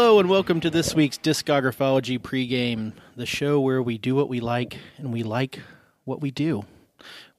[0.00, 4.40] Hello and welcome to this week's Discographology pregame, the show where we do what we
[4.40, 5.60] like and we like
[6.04, 6.64] what we do.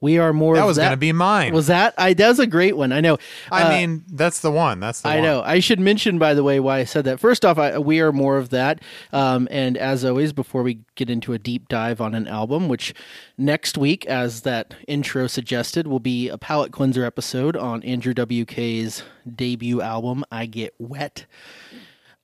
[0.00, 0.54] We are more.
[0.54, 1.52] That was going to be mine.
[1.54, 1.92] Was that?
[1.98, 2.92] I that was a great one.
[2.92, 3.18] I know.
[3.50, 4.78] I Uh, mean, that's the one.
[4.78, 5.24] That's the I one.
[5.24, 5.42] know.
[5.42, 7.18] I should mention, by the way, why I said that.
[7.18, 8.80] First off, I, we are more of that.
[9.12, 12.94] Um, and as always, before we get into a deep dive on an album, which
[13.36, 19.02] next week, as that intro suggested, will be a palate cleanser episode on Andrew WK's
[19.34, 21.26] debut album, I Get Wet.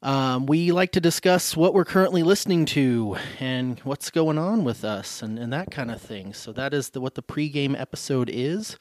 [0.01, 4.85] Um, we like to discuss what we're currently listening to and what's going on with
[4.85, 6.33] us and, and that kind of thing.
[6.33, 8.77] So that is the, what the pregame episode is.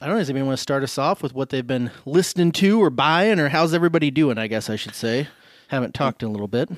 [0.00, 0.20] I don't know.
[0.20, 3.38] Does anyone want to start us off with what they've been listening to or buying,
[3.38, 4.38] or how's everybody doing?
[4.38, 5.28] I guess I should say.
[5.68, 6.70] Haven't talked in a little bit.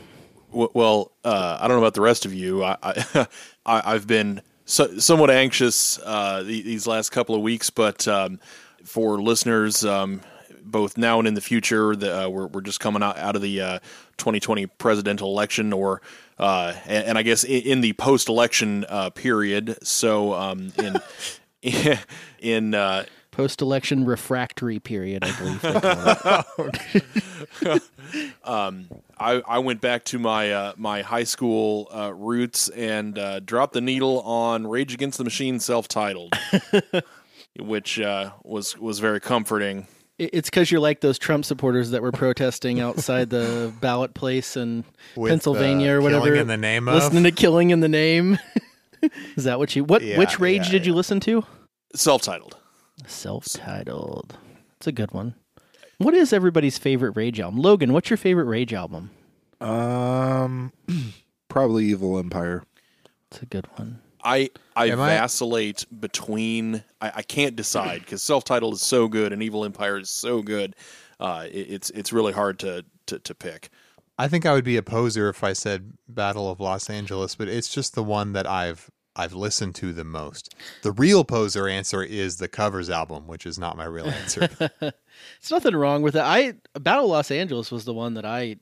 [0.50, 2.64] Well, uh, I don't know about the rest of you.
[2.64, 3.28] I, I,
[3.66, 8.40] I've been so, somewhat anxious uh, these last couple of weeks, but um,
[8.84, 10.20] for listeners, um,
[10.70, 13.42] both now and in the future, the, uh, we're we're just coming out out of
[13.42, 13.78] the uh,
[14.18, 16.02] 2020 presidential election, or
[16.38, 19.78] uh, and, and I guess in, in the post-election uh, period.
[19.82, 21.00] So um, in
[22.40, 23.04] in uh,
[23.36, 25.60] Post-election refractory period, I believe.
[25.60, 26.70] call
[27.60, 27.82] it.
[29.18, 33.74] I, I went back to my uh, my high school uh, roots and uh, dropped
[33.74, 36.32] the needle on Rage Against the Machine self titled,
[37.58, 39.86] which uh, was was very comforting.
[40.18, 44.56] It- it's because you're like those Trump supporters that were protesting outside the ballot place
[44.56, 46.24] in With, Pennsylvania uh, or whatever.
[46.24, 46.94] Killing in the name of?
[46.94, 48.38] listening to "Killing in the Name."
[49.36, 49.84] Is that what you?
[49.84, 50.02] What?
[50.02, 51.44] Yeah, which Rage yeah, did you listen to?
[51.94, 52.56] Self titled.
[53.06, 54.36] Self-titled.
[54.78, 55.34] It's a good one.
[55.98, 57.60] What is everybody's favorite Rage album?
[57.60, 59.10] Logan, what's your favorite Rage album?
[59.60, 60.72] Um,
[61.48, 62.64] probably Evil Empire.
[63.30, 64.00] It's a good one.
[64.26, 66.82] I I Am I- vacillate between.
[67.00, 70.42] I, I can't decide because self titled is so good and Evil Empire is so
[70.42, 70.74] good.
[71.20, 73.70] Uh, it, it's it's really hard to, to, to pick.
[74.18, 77.48] I think I would be a poser if I said Battle of Los Angeles, but
[77.48, 80.54] it's just the one that I've I've listened to the most.
[80.82, 84.48] The real poser answer is the covers album, which is not my real answer.
[85.38, 86.20] It's nothing wrong with it.
[86.20, 88.56] I Battle of Los Angeles was the one that I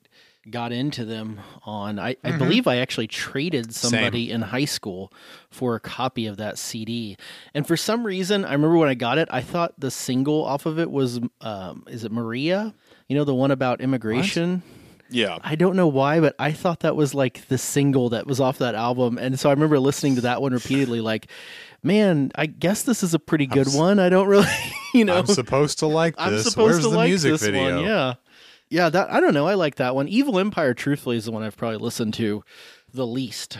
[0.49, 1.99] got into them on.
[1.99, 5.11] I, I believe I actually traded somebody in high school
[5.49, 7.17] for a copy of that CD.
[7.53, 10.65] And for some reason, I remember when I got it, I thought the single off
[10.65, 12.73] of it was um, is it Maria?
[13.07, 14.63] You know the one about immigration?
[15.09, 18.39] Yeah, I don't know why, but I thought that was like the single that was
[18.39, 19.19] off that album.
[19.19, 21.27] And so I remember listening to that one repeatedly, like,
[21.83, 23.99] man, I guess this is a pretty good one.
[23.99, 24.47] I don't really,
[24.95, 26.25] you know, I'm supposed to like this.
[26.25, 27.75] I'm supposed Where's to the like music this video?
[27.75, 27.85] one.
[27.85, 28.13] Yeah.
[28.69, 29.47] Yeah, that I don't know.
[29.47, 30.07] I like that one.
[30.07, 32.43] Evil Empire, truthfully, is the one I've probably listened to
[32.93, 33.57] the least.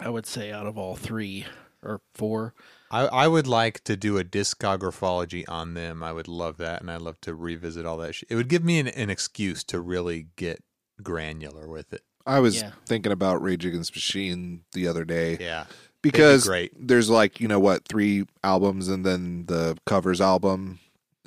[0.00, 1.46] I would say out of all three
[1.82, 2.54] or four.
[2.90, 6.02] I, I would like to do a discographology on them.
[6.02, 8.14] I would love that, and I'd love to revisit all that.
[8.14, 8.30] Shit.
[8.30, 10.62] It would give me an, an excuse to really get
[11.02, 12.02] granular with it.
[12.26, 12.72] I was Yeah.
[12.86, 15.64] thinking about Rage Against the Machine the other day Yeah,
[16.02, 16.72] because great.
[16.78, 20.78] there's like you know what three albums and then the covers album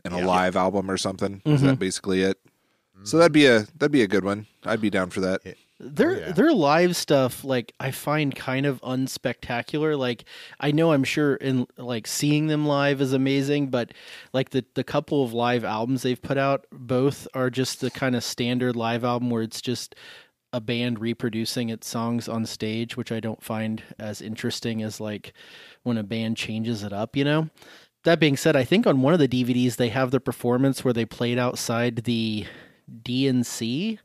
[0.05, 1.41] and a live album or something.
[1.45, 1.65] Is Mhm.
[1.65, 2.39] that basically it?
[3.05, 4.47] So that'd be a that'd be a good one.
[4.63, 5.41] I'd be down for that.
[5.79, 6.31] Their yeah.
[6.31, 9.97] their live stuff, like I find kind of unspectacular.
[9.97, 10.25] Like
[10.59, 13.93] I know I'm sure in like seeing them live is amazing, but
[14.33, 18.15] like the the couple of live albums they've put out, both are just the kind
[18.15, 19.95] of standard live album where it's just
[20.51, 25.33] a band reproducing its songs on stage, which I don't find as interesting as like
[25.83, 27.49] when a band changes it up, you know?
[28.05, 30.93] That being said, I think on one of the DVDs they have the performance where
[30.93, 32.45] they played outside the
[33.03, 33.99] DNC.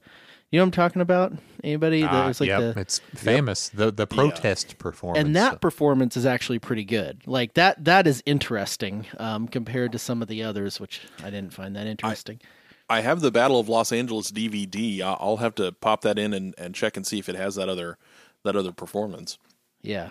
[0.51, 1.33] You know what I'm talking about?
[1.63, 2.03] Anybody?
[2.03, 3.69] Ah, There's like yep, the it's famous.
[3.69, 7.23] The the protest performance, and that performance is actually pretty good.
[7.27, 11.53] Like that that is interesting um, compared to some of the others, which I didn't
[11.53, 12.41] find that interesting.
[12.89, 15.01] I have the Battle of Los Angeles DVD.
[15.01, 17.69] I'll have to pop that in and, and check and see if it has that
[17.69, 17.97] other
[18.43, 19.39] that other performance.
[19.83, 20.09] yeah.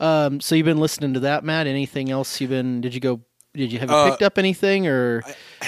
[0.00, 1.68] Um, so you've been listening to that, Matt?
[1.68, 2.80] Anything else you've been?
[2.80, 3.20] Did you go?
[3.58, 5.22] Did you have you Uh, picked up anything or?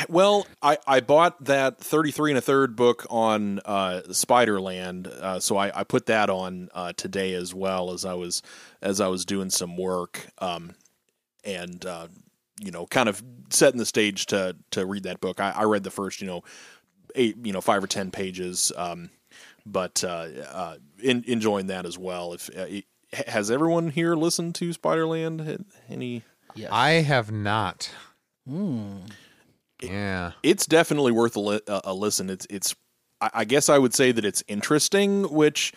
[0.08, 5.56] Well, I, I bought that 33 and a third book on uh, Spiderland, uh, so
[5.56, 8.42] I, I put that on uh, today as well as I was
[8.80, 10.74] as I was doing some work, um,
[11.44, 12.06] and uh,
[12.60, 15.40] you know, kind of setting the stage to to read that book.
[15.40, 16.44] I, I read the first, you know,
[17.16, 18.70] eight, you know, five or ten pages.
[18.76, 19.10] Um,
[19.66, 22.32] but uh, uh, in, enjoying that as well.
[22.34, 22.84] If uh, it-
[23.26, 25.64] has everyone here listened to Spiderland?
[25.88, 26.22] Any?
[26.60, 26.70] Yes.
[26.72, 27.90] I have not.
[28.46, 28.98] Hmm.
[29.82, 30.32] Yeah.
[30.42, 32.28] It's definitely worth a, li- a a listen.
[32.30, 32.74] It's it's.
[33.20, 35.72] I, I guess I would say that it's interesting, which.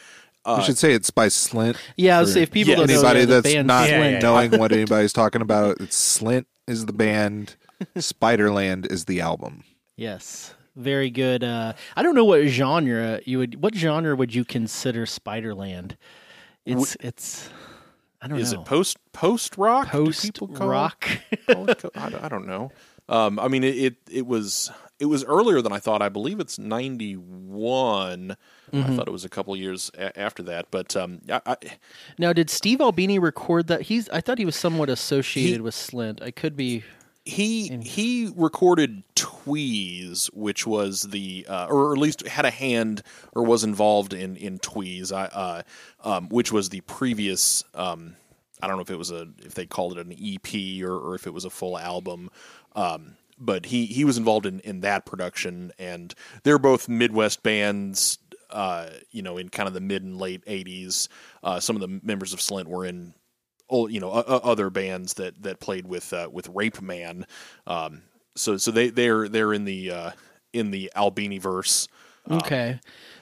[0.45, 1.77] Uh, we should say it's by Slint.
[1.95, 4.21] yeah, for let's say if people Yeah, don't know Anybody yeah, that's band not Slint,
[4.21, 7.55] knowing what anybody's talking about, it's Slint is the band,
[7.95, 9.63] Spiderland is the album.
[9.95, 10.53] Yes.
[10.75, 11.43] Very good.
[11.45, 13.61] Uh, I don't know what genre you would.
[13.61, 15.95] What genre would you consider Spiderland?
[16.65, 17.49] It's it's.
[18.23, 18.61] I don't is know.
[18.61, 19.91] it post post rock?
[19.91, 21.07] Do post people call it- rock?
[21.47, 22.71] call it I, don't- know.
[23.09, 26.01] Um, I mean, it, it it was it was earlier than I thought.
[26.01, 27.17] I believe it's ninety
[28.73, 31.55] I thought it was a couple years a- after that, but um, I, I,
[32.17, 33.81] now, did Steve Albini record that?
[33.81, 34.07] He's.
[34.09, 36.21] I thought he was somewhat associated with Slint.
[36.23, 36.83] I could be.
[37.25, 39.03] he he recorded
[39.45, 43.03] Tweez, which was the uh, or at least had a hand
[43.33, 45.61] or was involved in in Tweez, I uh,
[46.03, 47.63] um, which was the previous.
[47.73, 48.15] Um,
[48.61, 51.15] I don't know if it was a if they called it an EP or, or
[51.15, 52.29] if it was a full album.
[52.75, 56.13] Um, but he, he was involved in, in that production, and
[56.43, 58.19] they're both Midwest bands.
[58.49, 61.07] Uh, you know, in kind of the mid and late '80s,
[61.43, 63.15] uh, some of the members of Slint were in
[63.69, 67.25] old, you know, o- other bands that that played with uh, with Rapeman.
[67.65, 68.03] Um,
[68.35, 70.11] so so they they're they're in the uh,
[70.53, 71.87] in the Albini verse.
[72.29, 72.79] Okay.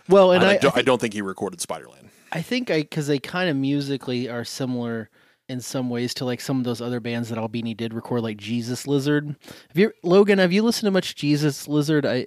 [0.10, 2.10] Well, and I, I, I, don't, I thi- don't think he recorded Spiderland.
[2.32, 5.10] I think I because they kind of musically are similar
[5.50, 8.38] in some ways to like some of those other bands that Albini did record, like
[8.38, 9.36] Jesus Lizard.
[9.70, 10.40] Have you, Logan?
[10.40, 12.06] Have you listened to much Jesus Lizard?
[12.06, 12.26] I,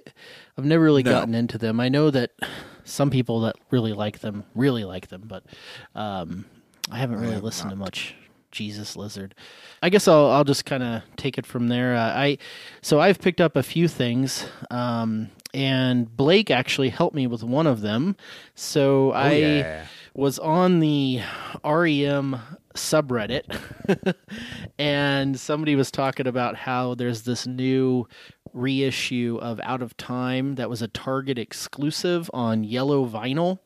[0.57, 1.11] I've never really No.
[1.11, 1.79] gotten into them.
[1.79, 2.31] I know that
[2.83, 5.43] some people that really like them really like them, but
[5.95, 6.45] um,
[6.91, 8.13] I haven't really listened to much
[8.55, 9.35] Jesus Lizard.
[9.83, 11.95] I guess I'll I'll just kind of take it from there.
[11.95, 12.37] Uh, I
[12.81, 14.47] so I've picked up a few things.
[14.71, 18.17] Um, and Blake actually helped me with one of them.
[18.55, 19.85] So I yeah.
[20.13, 21.21] was on the
[21.63, 22.39] REM
[22.73, 23.45] subreddit
[24.77, 28.05] and somebody was talking about how there's this new
[28.51, 33.59] reissue of Out of Time that was a Target exclusive on yellow vinyl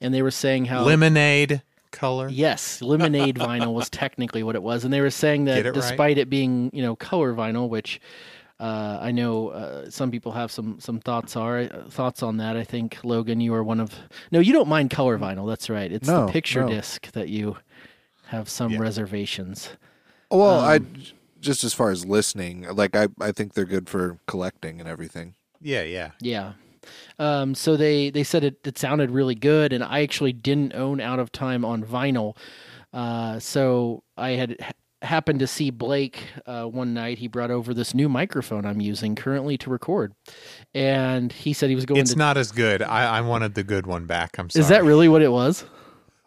[0.00, 2.28] and they were saying how Lemonade color.
[2.28, 5.70] Yes, lemonade vinyl was technically what it was, and they were saying that Get it
[5.70, 5.74] right?
[5.74, 8.00] despite it being you know color vinyl, which
[8.58, 12.56] uh, I know uh, some people have some some thoughts are uh, thoughts on that.
[12.56, 13.94] I think Logan, you are one of
[14.30, 15.48] no, you don't mind color vinyl.
[15.48, 15.90] That's right.
[15.90, 16.68] It's No, the picture no.
[16.68, 17.56] disc that you
[18.26, 18.78] have some Yeah.
[18.80, 19.70] reservations.
[20.30, 21.02] Well, I Um,
[21.40, 25.34] just as far as listening, like I, I think they're good for collecting and everything.
[25.60, 26.10] Yeah, yeah.
[26.20, 26.52] Yeah.
[27.18, 31.00] Um, so they, they said it, it sounded really good, and I actually didn't own
[31.00, 32.36] Out of Time on vinyl.
[32.92, 34.56] Uh, so I had
[35.02, 37.18] happened to see Blake uh, one night.
[37.18, 40.12] He brought over this new microphone I'm using currently to record,
[40.74, 42.18] and he said he was going to It's to.
[42.18, 42.82] not as good.
[42.82, 44.38] I, I wanted the good one back.
[44.38, 44.60] I'm sorry.
[44.62, 45.64] is that really what it was?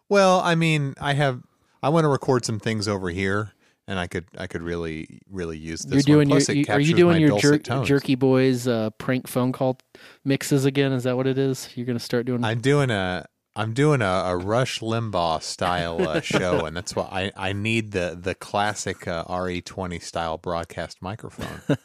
[0.10, 1.42] Well, I mean, I have.
[1.81, 3.51] I want to record some things over here,
[3.88, 4.25] and I could.
[4.38, 6.07] I could really, really use this.
[6.07, 6.39] You're doing your.
[6.39, 9.77] You- are you doing your jer- Jerky Boys uh, prank phone call
[10.24, 10.91] mixes again?
[10.94, 11.69] Is that what it is?
[11.75, 12.44] You're going to start doing?
[12.44, 13.25] I'm doing a.
[13.55, 17.91] I'm doing a, a Rush Limbaugh style uh, show, and that's why I, I need
[17.91, 21.61] the the classic uh, RE20 style broadcast microphone.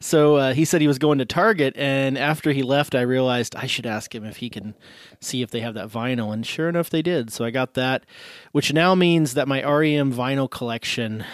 [0.00, 3.54] So uh, he said he was going to Target, and after he left, I realized
[3.54, 4.74] I should ask him if he can
[5.20, 6.32] see if they have that vinyl.
[6.32, 7.30] And sure enough, they did.
[7.30, 8.06] So I got that,
[8.52, 11.24] which now means that my REM vinyl collection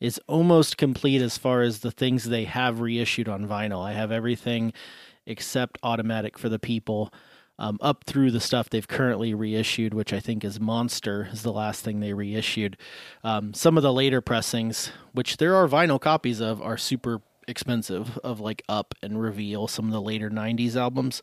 [0.00, 3.84] is almost complete as far as the things they have reissued on vinyl.
[3.84, 4.72] I have everything
[5.26, 7.12] except Automatic for the People.
[7.60, 11.52] Um, up through the stuff they've currently reissued, which I think is Monster, is the
[11.52, 12.76] last thing they reissued.
[13.24, 18.16] Um, some of the later pressings, which there are vinyl copies of, are super expensive,
[18.18, 21.20] of like Up and Reveal, some of the later 90s albums.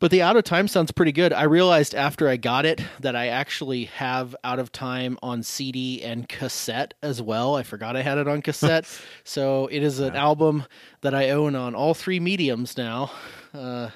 [0.00, 1.32] But the Out of Time sounds pretty good.
[1.32, 6.02] I realized after I got it that I actually have Out of Time on CD
[6.02, 7.54] and cassette as well.
[7.54, 8.86] I forgot I had it on cassette.
[9.24, 10.64] so it is an album
[11.02, 13.12] that I own on all three mediums now.
[13.54, 13.90] Uh,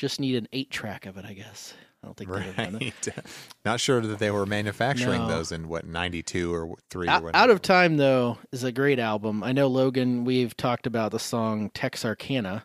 [0.00, 1.74] just need an eight track of it, I guess.
[2.02, 3.06] I don't think they've done it.
[3.06, 3.26] right.
[3.66, 5.28] Not sure that they were manufacturing No.
[5.28, 7.36] those in what 92 or 3 or Out, whatever.
[7.44, 9.44] Out of Time, though, is a great album.
[9.44, 12.64] I know, Logan, we've talked about the song Texarkana,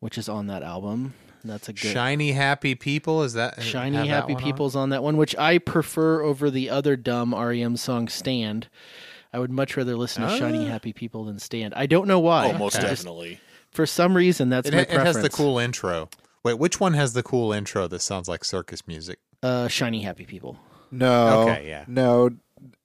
[0.00, 1.14] which is on that album.
[1.44, 1.92] That's a good.
[1.92, 4.48] Shiny Happy People is that Shiny have that Happy one on?
[4.50, 8.68] People's on that one, which I prefer over the other dumb REM song Stand.
[9.32, 10.70] I would much rather listen to Shiny Ah.
[10.70, 11.72] Happy People than Stand.
[11.74, 12.50] I don't know why.
[12.52, 13.38] Oh, most I just- definitely.
[13.70, 15.16] for some reason, that's It, my ha- it preference.
[15.18, 16.08] has the cool intro.
[16.44, 19.18] Wait, which one has the cool intro that sounds like circus music?
[19.42, 20.56] uh, Shiny Happy People.
[20.90, 21.84] No, Okay, yeah.
[21.88, 22.30] no.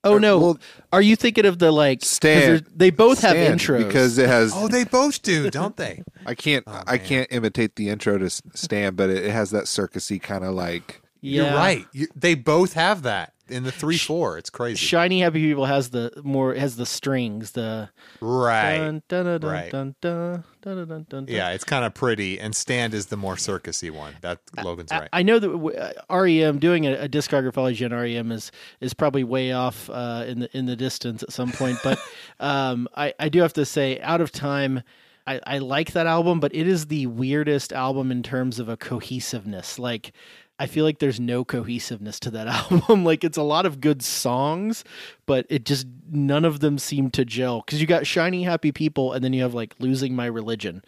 [0.03, 0.59] Oh no, well-
[0.93, 2.03] are you thinking of the like?
[2.03, 2.65] Stand.
[2.75, 4.51] They both have Stand, intros because it has.
[4.55, 6.01] Oh, they both do, don't they?
[6.25, 6.63] I can't.
[6.65, 10.21] Oh, I can't imitate the intro to S- Stan, but it, it has that circusy
[10.21, 11.01] kind of like.
[11.27, 11.43] Yeah.
[11.43, 11.85] You're right.
[11.91, 14.37] You, they both have that in the three four.
[14.37, 14.77] It's crazy.
[14.77, 17.51] Shiny Happy People has the more has the strings.
[17.51, 17.89] The
[18.21, 18.77] right.
[18.77, 19.71] dun, dun, dun, dun, right.
[19.71, 21.25] dun, dun, dun, dun, dun, dun.
[21.27, 22.39] Yeah, it's kind of pretty.
[22.39, 24.15] And Stand is the more circusy one.
[24.21, 25.09] That Logan's I- right.
[25.13, 29.23] I know that w- uh, REM doing a, a discography on REM is is probably
[29.23, 31.99] way off uh, in the in the distance at some point, but
[32.39, 34.83] um, I I do have to say, Out of Time.
[35.29, 38.77] I, I like that album, but it is the weirdest album in terms of a
[38.77, 39.77] cohesiveness.
[39.77, 40.13] Like,
[40.59, 43.03] I feel like there's no cohesiveness to that album.
[43.03, 44.83] like, it's a lot of good songs,
[45.25, 47.61] but it just none of them seem to gel.
[47.65, 50.83] Because you got Shiny Happy People, and then you have like Losing My Religion.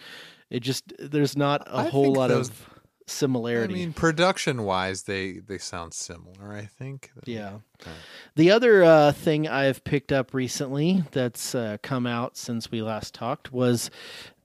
[0.49, 2.69] It just there's not a I whole lot those- of
[3.05, 3.73] similarity.
[3.73, 6.53] I mean, production wise, they they sound similar.
[6.53, 7.11] I think.
[7.25, 7.59] Yeah.
[8.35, 13.13] The other uh, thing I've picked up recently that's uh, come out since we last
[13.13, 13.89] talked was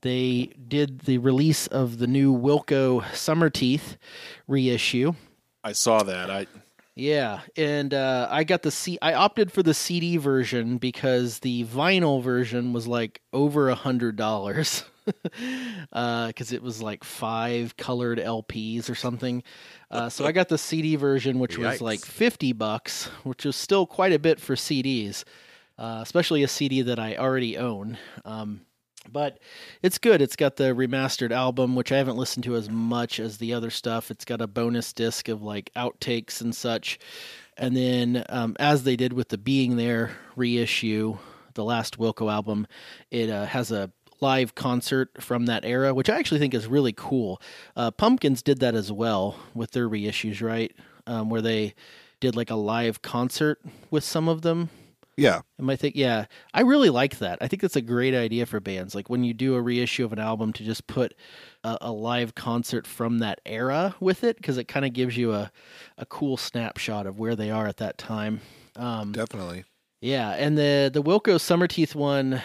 [0.04, 3.96] they did the release of the new Wilco Summerteeth
[4.46, 5.14] reissue.
[5.64, 6.30] I saw that.
[6.30, 6.46] I
[6.94, 8.98] Yeah, and uh, I got the C.
[9.00, 14.16] I opted for the CD version because the vinyl version was like over a hundred
[14.16, 19.42] dollars, because it was like five colored LPs or something.
[19.90, 23.86] Uh, so I got the CD version, which was like fifty bucks, which was still
[23.86, 25.24] quite a bit for CDs,
[25.78, 27.96] uh, especially a CD that I already own.
[28.26, 28.60] Um,
[29.14, 29.38] but
[29.80, 30.20] it's good.
[30.20, 33.70] It's got the remastered album, which I haven't listened to as much as the other
[33.70, 34.10] stuff.
[34.10, 36.98] It's got a bonus disc of like outtakes and such.
[37.56, 41.16] And then, um, as they did with the Being There reissue,
[41.54, 42.66] the last Wilco album,
[43.10, 43.90] it uh, has a
[44.20, 47.40] live concert from that era, which I actually think is really cool.
[47.76, 50.74] Uh, Pumpkins did that as well with their reissues, right?
[51.06, 51.74] Um, where they
[52.18, 54.70] did like a live concert with some of them.
[55.16, 55.94] Yeah, Am I think?
[55.96, 57.38] Yeah, I really like that.
[57.40, 58.94] I think that's a great idea for bands.
[58.94, 61.14] Like when you do a reissue of an album, to just put
[61.62, 65.32] a, a live concert from that era with it, because it kind of gives you
[65.32, 65.52] a
[65.98, 68.40] a cool snapshot of where they are at that time.
[68.76, 69.64] Um, definitely.
[70.00, 72.42] yeah, and the the Wilco Summerteeth one,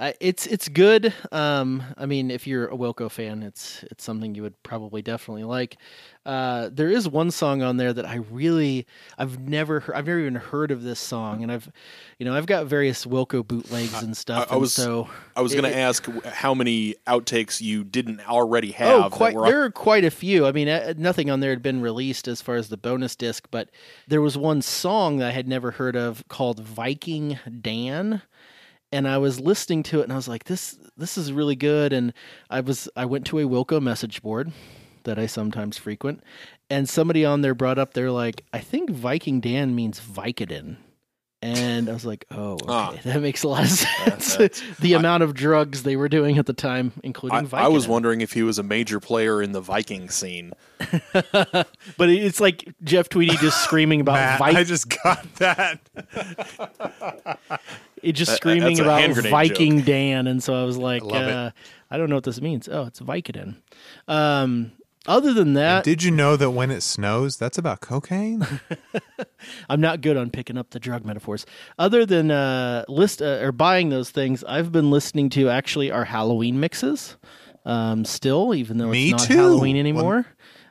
[0.00, 1.12] I, it's it's good.
[1.32, 5.42] Um, I mean, if you're a Wilco fan, it's it's something you would probably definitely
[5.42, 5.76] like.
[6.24, 8.86] Uh, there is one song on there that I really
[9.16, 11.68] I've never heard, I've never even heard of this song, and I've
[12.18, 14.46] you know I've got various Wilco bootlegs and stuff.
[14.50, 18.70] I and was- so I was going to ask how many outtakes you didn't already
[18.72, 19.04] have.
[19.06, 19.30] Oh, quite.
[19.30, 20.46] That were on- There are quite a few.
[20.46, 23.48] I mean, uh, nothing on there had been released as far as the bonus disc,
[23.50, 23.68] but
[24.06, 28.22] there was one song that I had never heard of called Viking Dan,
[28.92, 31.92] and I was listening to it and I was like, "This, this is really good."
[31.92, 32.12] And
[32.50, 34.52] I was, I went to a Wilco message board
[35.04, 36.22] that I sometimes frequent,
[36.70, 40.76] and somebody on there brought up, they're like, "I think Viking Dan means Vicodin."
[41.40, 42.64] And I was like, "Oh, okay.
[42.68, 42.94] Ah.
[43.04, 46.52] that makes a lot of sense." the amount of drugs they were doing at the
[46.52, 47.58] time, including I, Vicodin.
[47.58, 50.52] I was wondering if he was a major player in the Viking scene.
[51.12, 55.78] But it's like Jeff Tweedy just screaming about Matt, Vi- I just got that.
[58.02, 61.02] It just screaming that's a about hand grenade Viking Dan, and so I was like,
[61.02, 61.34] love it.
[61.34, 61.50] uh,
[61.90, 62.68] I don't know what this means.
[62.68, 63.56] Oh, it's Vicodin.
[64.06, 64.72] Um,
[65.06, 68.46] other than that, Did you know that when it snows, that's about cocaine?
[69.70, 71.46] I'm not good on picking up the drug metaphors.
[71.78, 76.04] Other than uh, list uh, or buying those things, I've been listening to actually our
[76.04, 77.16] Halloween mixes.
[77.64, 79.36] Um, still, even though Me it's not too.
[79.36, 80.26] Halloween anymore.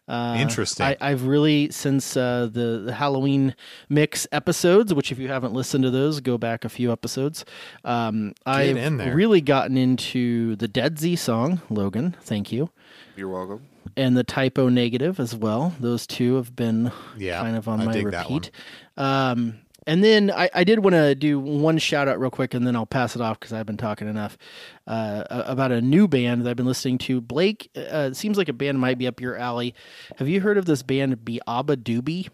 [0.08, 0.86] Uh, Interesting.
[0.86, 3.56] I, I've really since uh, the the Halloween
[3.90, 7.44] mix episodes, which if you haven't listened to those, go back a few episodes.
[7.84, 9.14] Um, I've in there.
[9.16, 12.16] really gotten into the Dead Z song, Logan.
[12.22, 12.70] Thank you,
[13.18, 13.66] You're welcome.
[13.98, 15.74] and the Type O Negative as well.
[15.80, 18.34] Those two have been Yeah, kind of on I my dig that one.
[18.40, 18.52] repeat.
[18.96, 22.68] Um, and then I, I did want to do one shout out real quick, and
[22.68, 24.38] then I'll pass it off because I've been talking enough
[24.86, 27.22] uh, about a new band that I've been listening to.
[27.22, 29.74] Blake, uh, it seems like a band might be up your alley.
[30.18, 32.30] Have you heard of this band, Beabadoobee?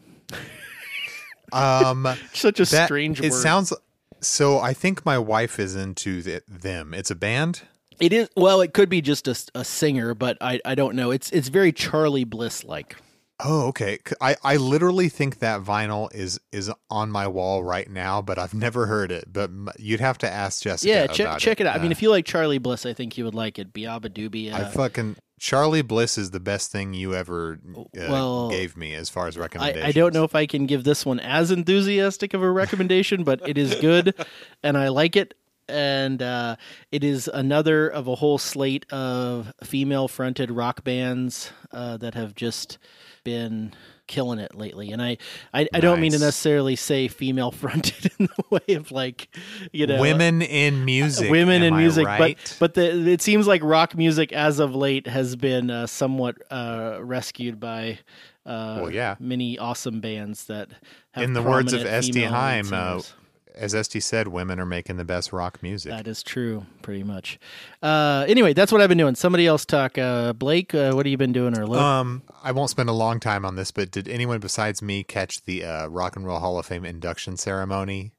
[1.53, 3.41] um, Such a that, strange It word.
[3.41, 3.71] sounds.
[4.21, 6.93] So I think my wife is into th- them.
[6.93, 7.61] It's a band.
[7.99, 8.61] It is well.
[8.61, 11.11] It could be just a, a singer, but I, I don't know.
[11.11, 12.95] It's it's very Charly Bliss like.
[13.45, 13.99] Oh, okay.
[14.21, 18.53] I, I literally think that vinyl is is on my wall right now, but I've
[18.53, 19.25] never heard it.
[19.31, 20.89] But m- you'd have to ask Jessica.
[20.89, 21.75] Yeah, check check it out.
[21.75, 23.73] I mean, Uh, if you like Charly Bliss, I think you would like it.
[23.73, 24.53] Beabadoobee.
[24.53, 28.93] I Uh, fucking Charly Bliss is the best thing you ever uh, Well, gave me
[28.93, 29.83] as far as recommendations.
[29.83, 33.25] I, I don't know if I can give this one as enthusiastic of a recommendation,
[33.25, 34.15] but it is good
[34.63, 35.33] and I like it.
[35.67, 36.57] And uh,
[36.91, 42.35] it is another of a whole slate of female fronted rock bands uh, that have
[42.35, 42.77] just
[43.23, 43.73] been
[44.07, 44.91] killing it lately.
[44.91, 45.17] And I,
[45.53, 49.29] I, I don't mean to necessarily say female fronted in the way of like,
[49.71, 51.31] you know, Women in music.
[51.31, 52.37] women in I music, right?
[52.37, 56.37] but but the, it seems like rock music as of late has been uh, somewhat
[56.51, 57.99] uh, rescued by
[58.45, 59.15] uh, Well, yeah.
[59.19, 60.69] many awesome bands that
[61.13, 63.01] have In the words of Este Haim, uh.
[63.55, 65.91] As Este said, women are making the best rock music.
[65.91, 67.39] That is true, pretty much.
[67.83, 69.13] Uh, anyway, that's what I've been doing.
[69.15, 69.97] Somebody else talk.
[69.97, 71.57] Uh, Blake, uh, what have you been doing?
[71.57, 71.79] Or Luke?
[71.79, 75.43] Um, I won't spend a long time on this, but did anyone besides me catch
[75.45, 78.13] the uh, Rock and Roll Hall of Fame induction ceremony?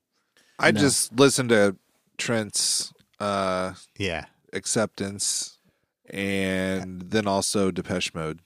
[0.58, 0.80] I No.
[0.80, 1.76] just listened to
[2.16, 5.58] Trent's uh, Yeah, acceptance
[6.10, 8.40] and then also Depeche Mode.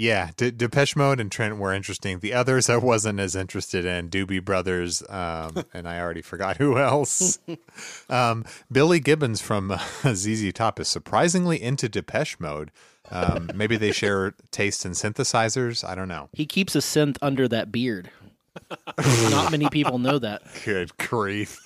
[0.00, 0.30] Yeah.
[0.38, 2.20] De- Depeche Mode and Trent were interesting.
[2.20, 4.08] The others I wasn't as interested in.
[4.08, 7.38] Doobie Brothers, um, and I already forgot who else.
[8.08, 9.78] um, Billy Gibbons from uh,
[10.14, 12.70] ZZ Top is surprisingly into Depeche Mode.
[13.10, 15.86] Um, maybe they share taste in synthesizers.
[15.86, 16.30] I don't know.
[16.32, 18.10] he keeps a synth under that beard.
[19.30, 20.42] Not many people know that.
[20.64, 21.58] Good grief.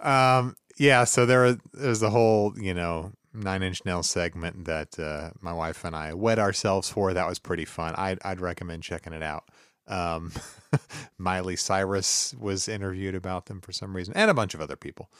[0.00, 5.30] um, yeah, so there there's a whole, you know, nine inch nail segment that uh,
[5.40, 7.12] my wife and I wed ourselves for.
[7.12, 7.94] That was pretty fun.
[7.96, 9.44] I'd, I'd recommend checking it out.
[9.86, 10.32] Um,
[11.18, 15.10] Miley Cyrus was interviewed about them for some reason, and a bunch of other people.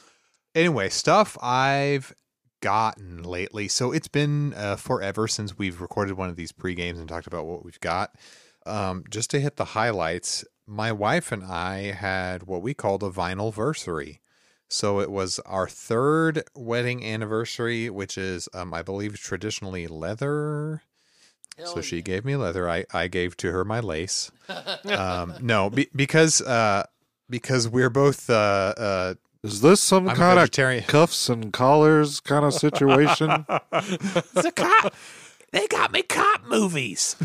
[0.55, 2.13] Anyway, stuff I've
[2.61, 3.67] gotten lately.
[3.67, 7.27] So it's been uh, forever since we've recorded one of these pre games and talked
[7.27, 8.15] about what we've got.
[8.65, 13.09] Um, just to hit the highlights, my wife and I had what we called a
[13.09, 14.19] vinyl versary.
[14.71, 20.81] So it was our third wedding anniversary, which is, um, I believe, traditionally leather.
[21.65, 22.69] so she gave me leather.
[22.69, 24.31] I, I gave to her my lace.
[24.85, 26.85] um, no, be, because uh,
[27.29, 29.13] because we're both uh, uh,
[29.43, 30.85] Is this some I'm kind of vegetarian.
[30.85, 33.27] cuffs and collars kind of situation?
[33.49, 34.93] the cop.
[35.51, 37.17] They got me cop movies.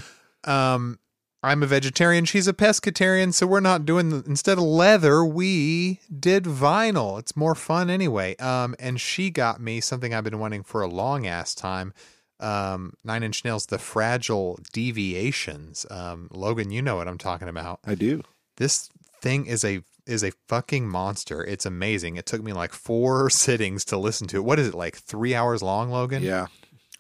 [0.43, 0.99] Um,
[1.47, 2.25] I'm a vegetarian.
[2.25, 7.19] She's a pescatarian, so we're not doing the, instead of leather, we did vinyl.
[7.19, 8.37] It's more fun anyway.
[8.37, 11.93] Um, and she got me something I've been wanting for a long ass time.
[12.41, 15.87] Um, Nine Inch Nails, the fragile deviations.
[15.91, 17.81] Um, Logan, you know what I'm talking about.
[17.87, 18.23] I do.
[18.57, 21.43] This thing is a is a fucking monster.
[21.45, 22.17] It's amazing.
[22.17, 24.45] It took me like four sittings to listen to it.
[24.45, 24.97] What is it like?
[24.97, 26.23] Three hours long, Logan?
[26.23, 26.47] Yeah.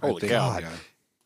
[0.01, 0.59] I Holy think- cow.
[0.59, 0.71] yeah.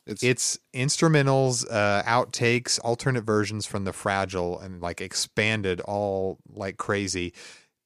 [0.07, 6.77] It's, It's instrumentals, uh, outtakes, alternate versions from the Fragile, and like expanded all like
[6.77, 7.33] crazy.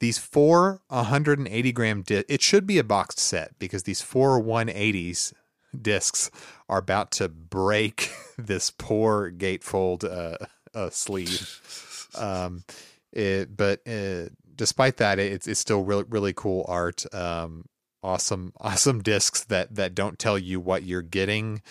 [0.01, 5.33] These four 180 gram di- it should be a boxed set because these four 180s
[5.81, 6.31] discs
[6.69, 10.37] are about to break this poor gatefold uh,
[10.75, 12.11] uh, sleeve.
[12.17, 12.65] Um,
[13.13, 17.05] it, but uh, despite that, it's it's still really really cool art.
[17.15, 17.67] Um,
[18.03, 21.63] awesome awesome discs that that don't tell you what you're getting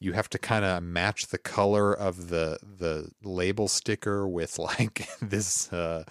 [0.00, 5.08] you have to kind of match the color of the the label sticker with like
[5.20, 6.04] this uh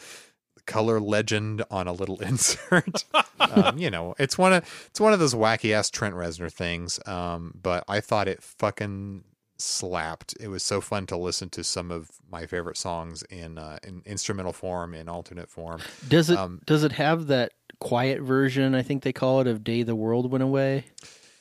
[0.66, 3.04] color legend on a little insert
[3.40, 7.00] um, you know it's one of it's one of those wacky ass trent reznor things
[7.08, 9.24] um but i thought it fucking
[9.58, 13.78] slapped it was so fun to listen to some of my favorite songs in uh
[13.84, 18.74] in instrumental form in alternate form Does it Um, does it have that quiet version?
[18.76, 20.86] I think they call it of "Day the World Went Away."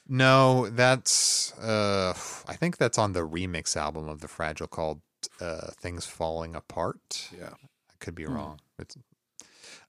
[0.09, 2.15] No, that's uh
[2.47, 5.01] I think that's on the remix album of the Fragile called
[5.41, 7.29] uh Things Falling Apart.
[7.39, 7.51] yeah.
[7.51, 8.61] I could be wrong.
[8.79, 8.97] It's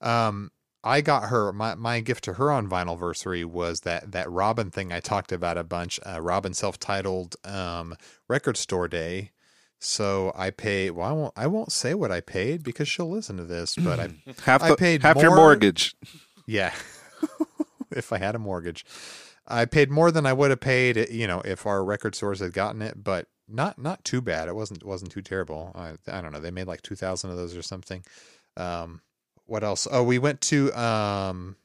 [0.02, 0.52] um
[0.84, 4.72] I got her my my gift to her on vinyl versary was that that Robyn
[4.72, 6.00] thing I talked about a bunch.
[6.06, 7.96] Uh, Robyn self-titled um
[8.28, 9.32] record store day.
[9.82, 13.38] So I pay well I won't I won't say what I paid because she'll listen
[13.38, 14.10] to this, but I
[14.44, 15.96] Half I the, paid half your mortgage.
[16.46, 16.74] yeah.
[17.92, 18.86] if I had a mortgage.
[19.50, 22.54] I paid more than I would have paid, you know, if our record stores had
[22.54, 24.48] gotten it, but not not too bad.
[24.48, 25.72] It wasn't wasn't too terrible.
[25.76, 26.40] I I don't know.
[26.40, 28.04] They made like 2000 of those or something.
[28.56, 29.02] Um
[29.46, 29.88] what else?
[29.90, 31.56] Oh, we went to um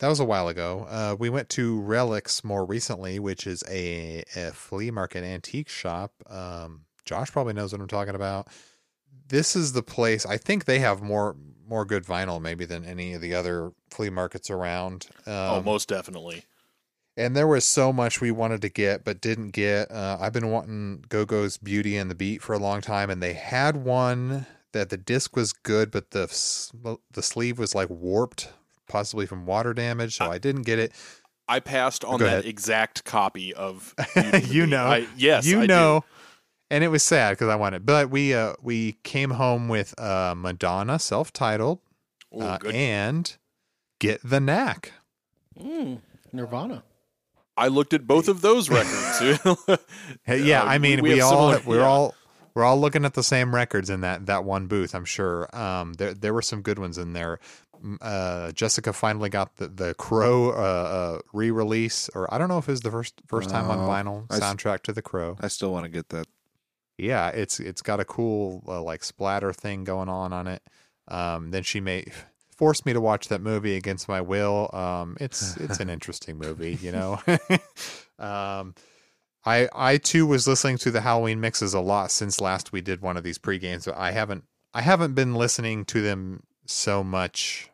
[0.00, 0.86] that was a while ago.
[0.88, 6.12] Uh we went to Relics more recently, which is a, a flea market antique shop.
[6.28, 8.48] Um Josh probably knows what I'm talking about
[9.28, 13.12] this is the place I think they have more more good vinyl maybe than any
[13.12, 15.06] of the other flea markets around.
[15.26, 16.44] Um, oh, most definitely.
[17.18, 19.90] And there was so much we wanted to get but didn't get.
[19.90, 23.22] Uh, I've been wanting Go Go's Beauty and the Beat for a long time, and
[23.22, 26.26] they had one that the disc was good, but the
[27.12, 28.52] the sleeve was like warped,
[28.88, 30.92] possibly from water damage, so I didn't get it.
[31.48, 32.44] I passed on Go that ahead.
[32.44, 33.94] exact copy of.
[34.14, 34.70] Beauty and the you Beast.
[34.70, 35.66] know, I, yes, you I do.
[35.66, 36.04] know.
[36.70, 40.34] And it was sad because I wanted, but we uh we came home with uh
[40.36, 41.80] Madonna self-titled
[42.36, 43.34] Ooh, uh, and
[43.98, 44.92] get the knack.
[45.58, 46.00] Mm,
[46.32, 46.84] Nirvana.
[47.58, 49.20] I looked at both of those records.
[50.26, 51.86] Yeah, Uh, I mean, we we, have all similar- we're yeah.
[51.86, 52.14] all
[52.54, 54.94] We're all looking at the same records in that that one booth.
[54.94, 55.54] I'm sure.
[55.56, 57.38] Um, there there were some good ones in there.
[58.00, 62.68] Uh, Jessica finally got the the Crow uh, uh, re-release, or I don't know if
[62.68, 65.36] it was the first first time on vinyl s- soundtrack to the Crow.
[65.40, 66.26] I still want to get that.
[66.96, 70.62] Yeah, it's it's got a cool uh, like splatter thing going on on it.
[71.06, 72.06] Um, then she may
[72.58, 74.68] forced me to watch that movie against my will.
[74.74, 77.20] Um, it's it's an interesting movie, you know.
[78.18, 78.74] um,
[79.46, 83.00] I I too was listening to the Halloween mixes a lot since last we did
[83.00, 83.88] one of these pre games.
[83.88, 84.44] I haven't
[84.74, 87.70] I haven't been listening to them so much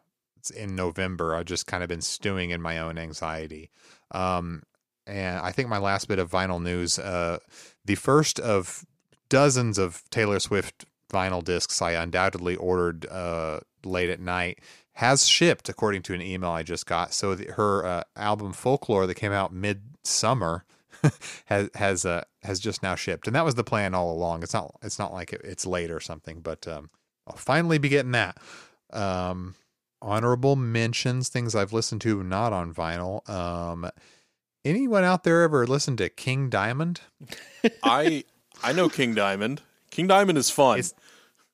[0.54, 1.34] in November.
[1.34, 3.70] I've just kind of been stewing in my own anxiety.
[4.10, 4.62] Um,
[5.06, 7.38] and I think my last bit of vinyl news, uh,
[7.84, 8.84] the first of
[9.28, 14.58] dozens of Taylor Swift vinyl discs I undoubtedly ordered uh, late at night
[14.94, 17.12] has shipped according to an email I just got.
[17.12, 20.64] So the, her uh, album Folklore that came out mid-summer
[21.46, 24.42] has has uh, has just now shipped, and that was the plan all along.
[24.42, 26.90] It's not it's not like it, it's late or something, but um,
[27.26, 28.38] I'll finally be getting that.
[28.92, 29.54] Um,
[30.00, 33.28] honorable mentions, things I've listened to not on vinyl.
[33.28, 33.90] Um,
[34.64, 37.00] anyone out there ever listened to King Diamond?
[37.82, 38.24] I
[38.62, 39.60] I know King Diamond.
[39.94, 40.78] King Diamond is fun.
[40.80, 40.94] It's-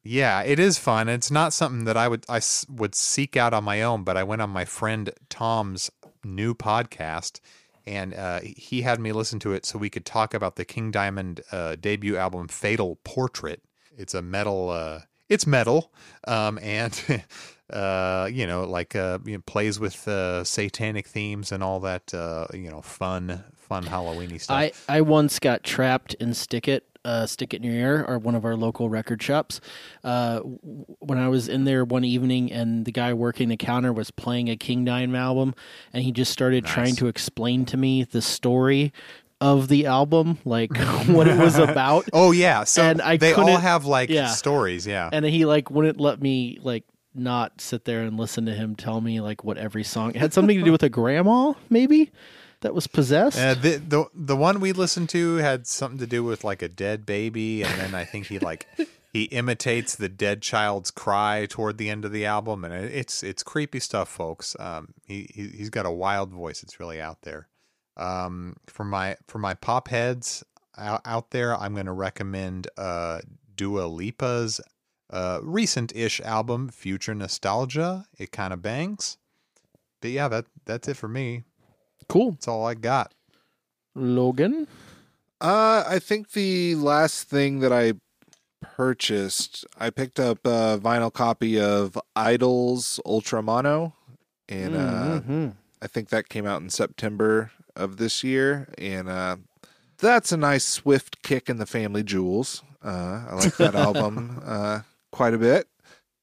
[0.02, 1.08] Yeah, it is fun.
[1.10, 4.16] It's not something that I would I s- would seek out on my own, but
[4.16, 5.90] I went on my friend Tom's
[6.24, 7.40] new podcast,
[7.86, 10.90] and uh, he had me listen to it so we could talk about the King
[10.90, 13.62] Diamond uh, debut album "Fatal Portrait."
[13.98, 14.70] It's a metal.
[14.70, 15.92] Uh, it's metal,
[16.26, 16.98] um, and
[17.70, 22.14] uh, you know, like uh, you know, plays with uh, satanic themes and all that.
[22.14, 24.56] Uh, you know, fun, fun Halloweeny stuff.
[24.56, 28.18] I, I once got trapped in Stick It, uh, Stick It in Your Ear, or
[28.18, 29.60] one of our local record shops.
[30.04, 34.10] Uh, when I was in there one evening, and the guy working the counter was
[34.10, 35.54] playing a King Diamond album,
[35.92, 38.92] and he just started trying to explain to me the story
[39.40, 42.08] of the album, like what it was about.
[42.12, 44.28] oh yeah, so And I they all have like yeah.
[44.28, 44.86] stories.
[44.86, 46.84] Yeah, and he like wouldn't let me like
[47.14, 50.32] not sit there and listen to him tell me like what every song it had
[50.32, 52.10] something to do with a grandma maybe
[52.60, 53.38] that was possessed.
[53.38, 56.68] Uh, the the the one we listened to had something to do with like a
[56.68, 58.66] dead baby, and then I think he like
[59.12, 63.42] he imitates the dead child's cry toward the end of the album, and it's it's
[63.42, 64.56] creepy stuff, folks.
[64.58, 67.48] Um, he, he he's got a wild voice; it's really out there.
[67.96, 70.44] Um, for my for my pop heads
[70.76, 73.20] out, out there, I'm going to recommend uh
[73.54, 74.60] Dua Lipa's
[75.10, 78.06] uh recent-ish album, Future Nostalgia.
[78.18, 79.16] It kind of bangs.
[80.00, 81.44] But yeah, that that's it for me.
[82.10, 82.32] Cool.
[82.32, 83.12] That's all I got.
[83.94, 84.66] Logan.
[85.40, 87.94] Uh, I think the last thing that I
[88.60, 93.94] purchased, I picked up a vinyl copy of Idles Ultra Mono,
[94.48, 95.54] and uh, Mhm.
[95.82, 99.36] I think that came out in September of this year, and uh,
[99.98, 102.62] that's a nice swift kick in the family jewels.
[102.84, 105.68] Uh, I like that album uh, quite a bit.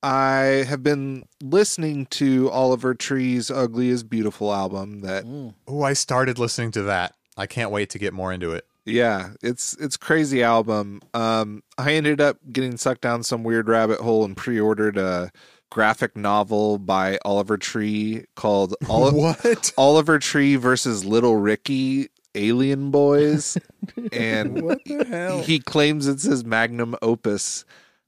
[0.08, 5.02] I have been listening to Oliver Tree's "Ugly is Beautiful" album.
[5.02, 5.54] That Mm.
[5.68, 7.14] Oh, I started listening to that.
[7.36, 8.66] I can't wait to get more into it.
[8.86, 11.02] Yeah, it's it's crazy album.
[11.14, 15.30] Um, I ended up getting sucked down some weird rabbit hole and pre-ordered a
[15.70, 19.74] graphic novel by Oliver Tree called Oli- what?
[19.78, 23.58] Oliver Tree versus Little Ricky Alien Boys,
[24.14, 25.42] and What the hell?
[25.42, 27.66] he claims it's his magnum opus.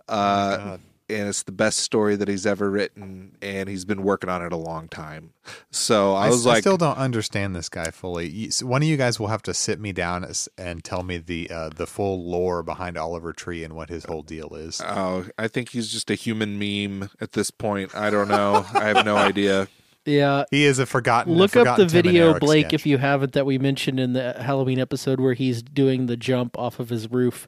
[0.07, 0.81] Uh, God.
[1.09, 4.53] And it's the best story that he's ever written, and he's been working on it
[4.53, 5.31] a long time.
[5.71, 8.49] So I, I, was s- I like, i still don't understand this guy fully.
[8.61, 11.69] One of you guys will have to sit me down and tell me the uh,
[11.69, 14.81] the full lore behind Oliver Tree and what his whole deal is.
[14.85, 17.95] oh, I think he's just a human meme at this point.
[17.95, 18.65] I don't know.
[18.73, 19.67] I have no idea.
[20.05, 20.45] Yeah.
[20.49, 21.33] He is a forgotten.
[21.33, 22.73] a Look up the Tim video, Blake, sketch.
[22.73, 26.57] if you haven't, that we mentioned in the Halloween episode where he's doing the jump
[26.57, 27.47] off of his roof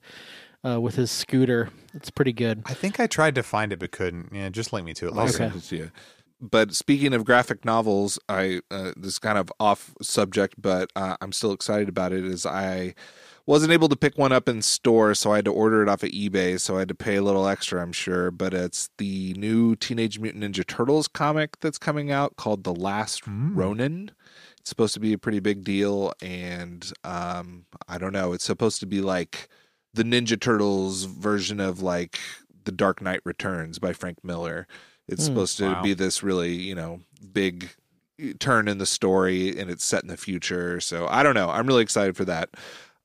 [0.65, 1.69] uh, with his scooter.
[1.93, 2.63] It's pretty good.
[2.65, 4.29] I think I tried to find it but couldn't.
[4.33, 5.11] Yeah, just link me to it.
[5.13, 5.31] I'll later.
[5.33, 5.91] send it to you.
[6.43, 11.15] But speaking of graphic novels, I uh, this is kind of off subject, but uh,
[11.21, 12.25] I'm still excited about it.
[12.25, 12.95] Is I
[13.45, 16.01] wasn't able to pick one up in store, so I had to order it off
[16.01, 16.59] of eBay.
[16.59, 18.31] So I had to pay a little extra, I'm sure.
[18.31, 23.25] But it's the new Teenage Mutant Ninja Turtles comic that's coming out called The Last
[23.25, 23.51] Mm.
[23.55, 24.11] Ronin.
[24.59, 28.33] It's supposed to be a pretty big deal, and um, I don't know.
[28.33, 29.47] It's supposed to be like
[29.93, 32.19] the Ninja Turtles version of like
[32.63, 34.67] The Dark Knight Returns by Frank Miller.
[35.07, 35.81] It's Hmm, supposed to wow.
[35.83, 37.01] be this really, you know,
[37.33, 37.69] big
[38.39, 40.79] turn in the story and it's set in the future.
[40.79, 41.49] So I don't know.
[41.49, 42.49] I'm really excited for that.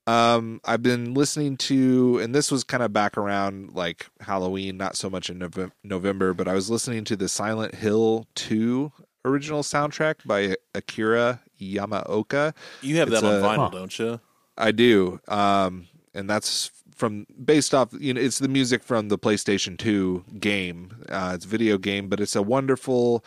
[0.06, 4.94] Um, I've been listening to, and this was kind of back around like Halloween, not
[4.96, 8.92] so much in Nove- November, but I was listening to the Silent Hill 2
[9.24, 12.54] original soundtrack by Akira Yamaoka.
[12.82, 13.68] you have It's that on a- vinyl, Huh.
[13.70, 14.20] don't you?
[14.56, 15.18] I do.
[15.26, 20.24] Um, and that's from based off you know it's the music from the PlayStation 2
[20.40, 21.04] game.
[21.08, 23.24] Uh, it's a video game, but it's a wonderful.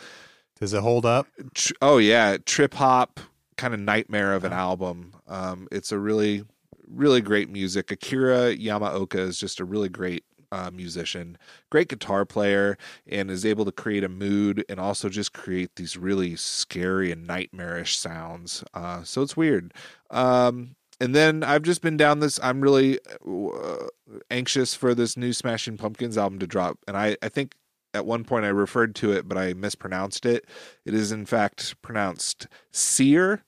[0.58, 1.26] Does it hold up?
[1.54, 3.20] Tr- oh yeah, trip hop
[3.56, 5.14] kind of nightmare of an album.
[5.26, 6.44] Um, it's a really
[6.88, 7.90] really great music.
[7.90, 11.38] Akira Yamaoka is just a really great uh, musician,
[11.70, 15.96] great guitar player, and is able to create a mood and also just create these
[15.96, 18.64] really scary and nightmarish sounds.
[18.74, 19.72] Uh, so it's weird.
[20.10, 22.38] Um, and then I've just been down this.
[22.42, 23.86] I'm really uh,
[24.30, 27.54] anxious for this new Smashing Pumpkins album to drop, and I, I think
[27.94, 30.46] at one point I referred to it, but I mispronounced it.
[30.84, 33.42] It is in fact pronounced Cyr,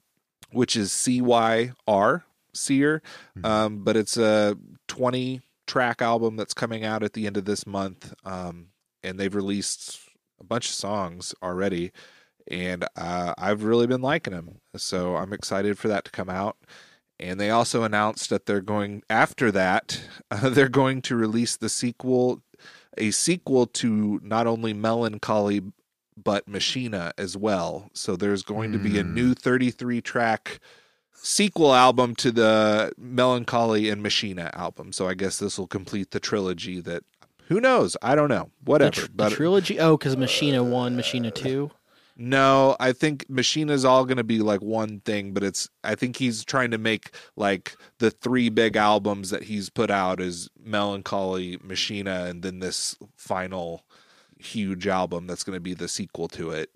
[0.50, 3.02] which is C Y R Cyr,
[3.44, 4.56] um, but it's a
[4.88, 8.68] 20 track album that's coming out at the end of this month, um,
[9.02, 10.00] and they've released
[10.40, 11.92] a bunch of songs already,
[12.50, 14.60] and uh, I've really been liking them.
[14.76, 16.56] So I'm excited for that to come out.
[17.22, 21.68] And they also announced that they're going after that, uh, they're going to release the
[21.68, 22.42] sequel,
[22.98, 25.62] a sequel to not only Melancholy
[26.22, 27.90] but Machina as well.
[27.94, 30.60] So there's going to be a new 33 track
[31.14, 34.92] sequel album to the Melancholy and Machina album.
[34.92, 37.04] So I guess this will complete the trilogy that
[37.48, 37.96] who knows?
[38.02, 38.50] I don't know.
[38.62, 38.90] The, Whatever.
[38.92, 39.78] tr- the but trilogy.
[39.80, 41.70] Oh, because Machina one, Machina two.
[42.16, 46.16] No, I think Machina's all going to be like one thing, but it's I think
[46.16, 51.58] he's trying to make like the three big albums that he's put out is Melancholy,
[51.62, 53.84] Machina and then this final
[54.38, 56.70] huge album that's going to be the sequel to it.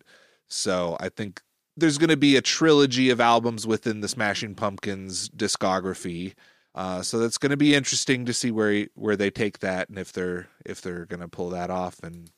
[0.48, 1.42] So, I think
[1.76, 6.34] there's going to be a trilogy of albums within the Smashing Pumpkins discography.
[6.74, 9.98] Uh, so that's going to be interesting to see where where they take that and
[9.98, 12.30] if they're if they're going to pull that off and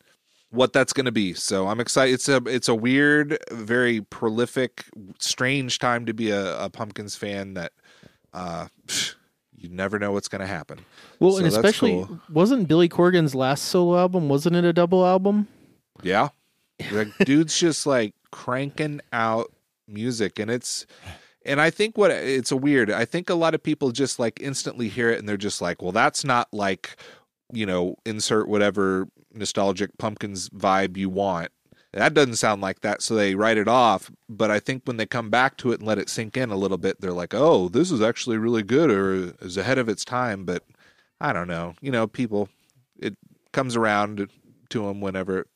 [0.50, 1.34] what that's going to be.
[1.34, 2.14] So I'm excited.
[2.14, 4.84] It's a it's a weird, very prolific,
[5.18, 7.54] strange time to be a, a Pumpkins fan.
[7.54, 7.72] That
[8.32, 8.68] uh,
[9.56, 10.80] you never know what's going to happen.
[11.20, 12.20] Well, So and especially cool.
[12.30, 14.28] wasn't Billy Corgan's last solo album?
[14.28, 15.48] Wasn't it a double album?
[16.02, 16.28] Yeah,
[16.92, 19.52] like dude's just like cranking out
[19.86, 20.86] music, and it's.
[21.44, 22.90] And I think what it's a weird.
[22.90, 25.80] I think a lot of people just like instantly hear it and they're just like,
[25.80, 26.96] well, that's not like,
[27.54, 29.08] you know, insert whatever
[29.38, 31.50] nostalgic pumpkins vibe you want.
[31.92, 34.10] That doesn't sound like that, so they write it off.
[34.28, 36.56] But I think when they come back to it and let it sink in a
[36.56, 40.04] little bit, they're like, "Oh, this is actually really good," or is ahead of its
[40.04, 40.44] time.
[40.44, 40.64] But
[41.20, 41.74] I don't know.
[41.80, 42.50] You know, people,
[42.98, 43.16] it
[43.52, 44.28] comes around
[44.68, 45.46] to them whenever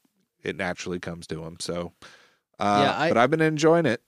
[0.43, 1.57] it naturally comes to them.
[1.61, 1.93] So,
[2.59, 4.03] uh, Yeah, I- but I've been enjoying it.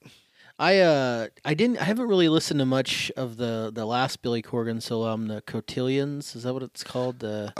[0.58, 4.40] I uh I didn't I haven't really listened to much of the the last Billy
[4.42, 6.36] Corgan solo album, the Cotillions.
[6.36, 7.18] Is that what it's called?
[7.18, 7.52] The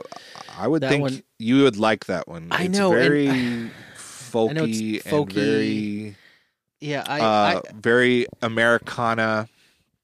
[0.56, 2.48] I would think one- you would like that one.
[2.52, 6.16] I it's know, and- very know folky, and very
[6.80, 9.48] yeah, I uh, I, very Americana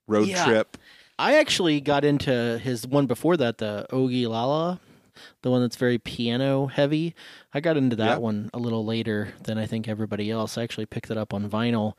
[0.09, 0.45] road Yeah.
[0.45, 0.77] trip.
[1.19, 4.81] I actually got into his one before that, the Ogilala,
[5.43, 7.15] the one that's very piano heavy.
[7.53, 8.17] I got into that Yeah.
[8.19, 10.57] one a little later than I think everybody else.
[10.57, 11.93] I actually picked it up on vinyl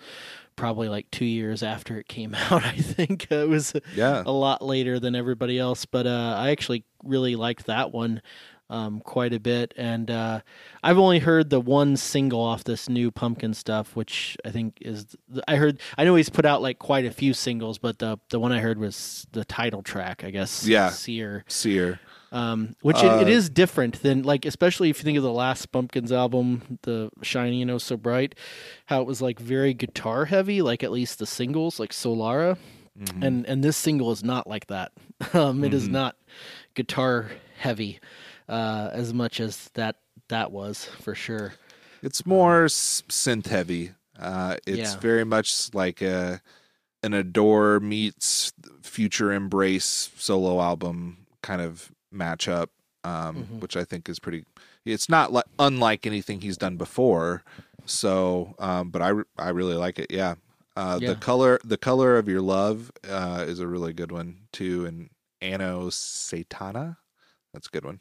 [0.55, 2.63] probably like two years after it came out.
[2.63, 4.23] I think it was Yeah.
[4.25, 8.21] a lot later than everybody else, but uh, I actually really liked that one
[8.69, 9.73] um, quite a bit.
[9.75, 10.41] And uh,
[10.81, 15.13] I've only heard the one single off this new Pumpkin stuff, which I think is
[15.47, 15.81] I heard.
[15.97, 18.59] I know he's put out like quite a few singles, but the the one I
[18.59, 20.65] heard was the title track, I guess.
[20.65, 20.89] Yeah.
[20.89, 21.43] Cyr.
[21.49, 21.99] Cyr.
[22.33, 25.31] Um, which Uh, it, it is different than like, especially if you think of the
[25.31, 28.35] last Pumpkins album, the Shiny and Oh So Bright,
[28.85, 32.57] how it was like very guitar heavy, like at least the singles, like Solara,
[32.99, 33.23] Mm-hmm.
[33.23, 34.91] and and this single is not like that.
[35.33, 35.91] Um, it is Mhm.
[35.91, 36.15] not
[36.73, 37.99] guitar heavy
[38.49, 39.95] uh, as much as that
[40.27, 41.53] that was for sure.
[42.03, 43.91] It's more s- synth heavy.
[44.19, 44.99] Uh, it's Yeah.
[44.99, 46.41] very much like a
[47.03, 52.67] an Adore meets Future Embrace solo album kind of matchup,
[53.03, 53.59] um, Mhm.
[53.61, 54.45] which I think is pretty.
[54.85, 57.43] It's not like unlike anything he's done before.
[57.85, 60.07] So, um, but I re- I really like it.
[60.11, 60.35] Yeah.
[60.75, 61.09] Uh, Yeah.
[61.09, 65.09] The color the color of your love uh, is a really good one too, and
[65.41, 66.97] Anno Satana,
[67.53, 67.99] that's a good one.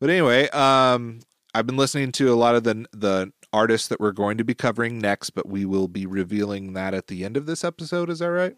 [0.00, 1.20] But anyway, um,
[1.54, 4.54] I've been listening to a lot of the the artists that we're going to be
[4.54, 8.10] covering next, but we will be revealing that at the end of this episode.
[8.10, 8.56] Is that right?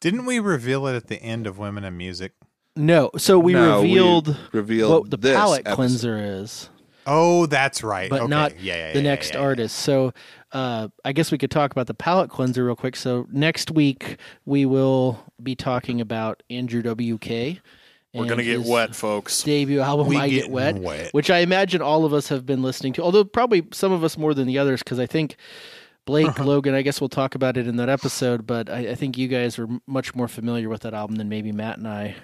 [0.00, 2.32] Didn't we reveal it at the end of Women in Music?
[2.76, 5.74] No, so we No, we revealed revealed what the this palette episode.
[5.76, 6.68] cleanser is.
[7.06, 8.10] Oh, that's right.
[8.10, 8.28] But Okay.
[8.30, 9.44] not yeah, yeah, the yeah, next yeah, yeah.
[9.46, 9.76] artist.
[9.78, 10.12] So
[10.52, 12.96] uh, I guess we could talk about the palette cleanser real quick.
[12.96, 17.28] So next week we will be talking about Andrew WK.
[18.14, 19.42] We're and gonna get his wet, folks.
[19.42, 21.08] Debut album, We I Get getting Wet, wet.
[21.12, 23.02] which I imagine all of us have been listening to.
[23.02, 25.36] Although probably some of us more than the others, because I think
[26.06, 26.44] Blake Uh-huh.
[26.46, 26.74] Logan.
[26.74, 28.46] I guess we'll talk about it in that episode.
[28.46, 31.28] But I, I think you guys are m- much more familiar with that album than
[31.28, 32.16] maybe Matt and I.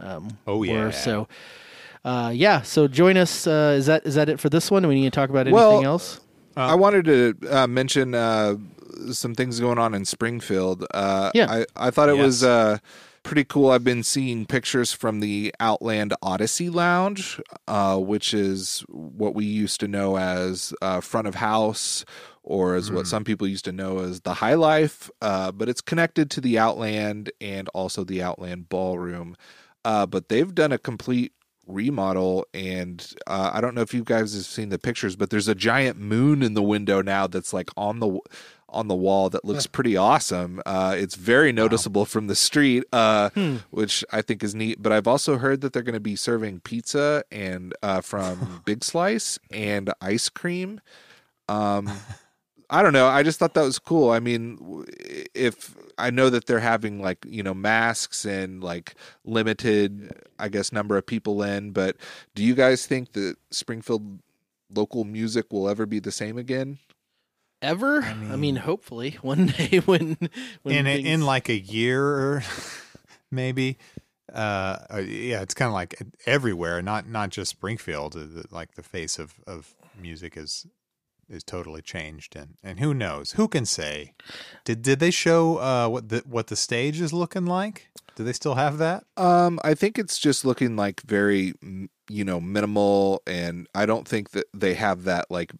[0.00, 0.66] Um, Oh, were.
[0.66, 0.90] yeah.
[0.90, 1.28] So,
[2.04, 2.62] uh, yeah.
[2.62, 3.46] So join us.
[3.46, 4.82] Uh, is that is that it for this one?
[4.82, 6.20] Do we need to talk about anything Well, else?
[6.56, 8.56] I wanted to uh, mention uh,
[9.12, 10.84] some things going on in Springfield.
[10.92, 11.50] Uh, Yeah.
[11.50, 12.48] I, I thought it was Yes.
[12.50, 12.78] uh,
[13.22, 13.70] pretty cool.
[13.70, 19.80] I've been seeing pictures from the Outland Odyssey Lounge, uh, which is what we used
[19.80, 22.04] to know as uh, front of house,
[22.42, 25.10] or as what some people used to know as the High Life.
[25.22, 29.36] Uh, but it's connected to the Outland and also the Outland Ballroom.
[29.84, 31.32] Uh, but they've done a complete
[31.66, 35.46] remodel and uh, i don't know if you guys have seen the pictures but there's
[35.46, 38.18] a giant moon in the window now that's like on the
[38.68, 40.62] on the wall that looks pretty awesome.
[40.64, 43.30] Uh, it's very noticeable from the street uh,
[43.70, 46.60] which i think is neat but i've also heard that they're going to be serving
[46.60, 50.80] pizza and uh, from big slice and ice cream.
[51.48, 51.90] Um,
[52.72, 53.08] I don't know.
[53.08, 54.10] I just thought that was cool.
[54.10, 54.84] I mean,
[55.34, 60.70] if I know that they're having like, you know, masks and like limited, I guess,
[60.72, 61.96] number of people in, but
[62.36, 64.20] do you guys think that Springfield
[64.72, 66.78] local music will ever be the same again?
[67.60, 68.02] Ever?
[68.02, 70.16] I mean, hopefully one day when
[70.62, 72.42] when in things- in like a year,
[73.30, 73.78] maybe.
[74.32, 78.14] Uh, uh, yeah, it's kind of like everywhere, not not just Springfield.
[78.16, 80.66] uh, Like the face of of music is
[81.30, 83.32] is totally changed, and and who knows?
[83.32, 84.12] Who can say?
[84.64, 87.88] Did did they show uh what the what the stage is looking like?
[88.16, 89.04] Do they still have that?
[89.16, 91.54] Um, I think it's just looking like very,
[92.08, 95.52] you know, minimal, and I don't think that they have that like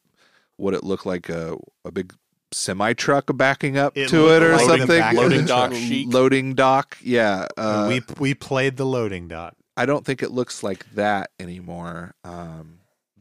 [0.56, 2.14] what it looked like a a big
[2.52, 4.86] semi truck backing up It to it or like something.
[4.88, 6.10] back of the Loading dock Loading.
[6.10, 7.46] Loading dock, yeah.
[7.56, 12.14] Uh, we we played the loading dock I don't think it looks like that anymore.
[12.24, 12.79] Um,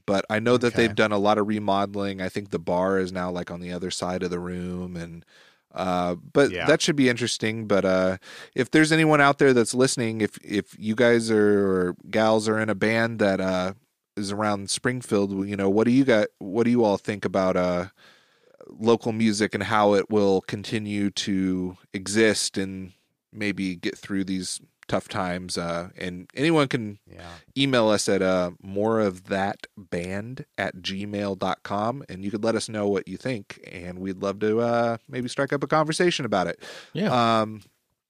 [0.10, 0.88] but I know that Okay.
[0.88, 2.22] they've done a lot of remodeling.
[2.22, 5.24] I think the bar is now like on the other side of the room, and
[5.74, 6.66] uh, but Yeah.
[6.66, 7.68] that should be interesting.
[7.68, 8.18] But uh,
[8.56, 12.60] if there's anyone out there that's listening, if if you guys are or gals are
[12.60, 13.74] in a band that uh,
[14.18, 16.28] is around Springfield, you know, what do you got?
[16.40, 17.86] What do you all think about uh,
[18.68, 22.94] local music and how it will continue to exist and
[23.32, 25.58] maybe get through these tough times?
[25.58, 27.30] Uh, and anyone can Yeah.
[27.58, 32.68] email us at uh, more of that band at gmail.com and you could let us
[32.68, 36.48] know what you think and we'd love to uh, maybe strike up a conversation about
[36.48, 36.62] it
[36.94, 37.42] yeah.
[37.42, 37.62] um,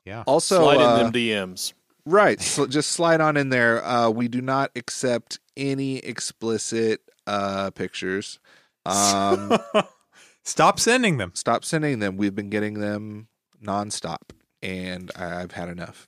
[0.05, 0.23] Yeah.
[0.25, 1.73] also Slide uh, in them DMs.
[2.05, 7.69] right so just slide on in there uh, we do not accept any explicit uh,
[7.71, 8.39] pictures
[8.85, 9.55] um,
[10.43, 11.31] Stop sending them.
[11.35, 13.27] stop sending them we've been getting them
[13.63, 14.31] nonstop
[14.63, 16.07] and i've had enough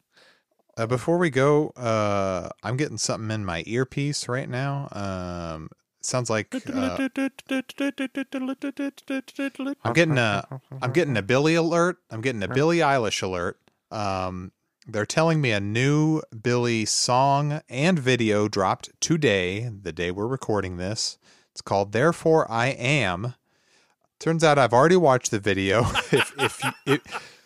[0.78, 4.88] Uh, before we go, uh, I'm getting something in my earpiece right now.
[4.92, 5.70] Um,
[6.02, 6.60] sounds like uh,
[9.84, 11.98] I'm getting a I'm getting a Billie alert.
[12.10, 13.60] I'm getting a Billie Eilish alert.
[13.92, 14.52] Um,
[14.88, 20.78] they're telling me a new Billie song and video dropped today, the day we're recording
[20.78, 21.18] this.
[21.52, 23.36] It's called "Therefore I Am."
[24.20, 25.82] Turns out I've already watched the video.
[26.12, 27.41] if if if,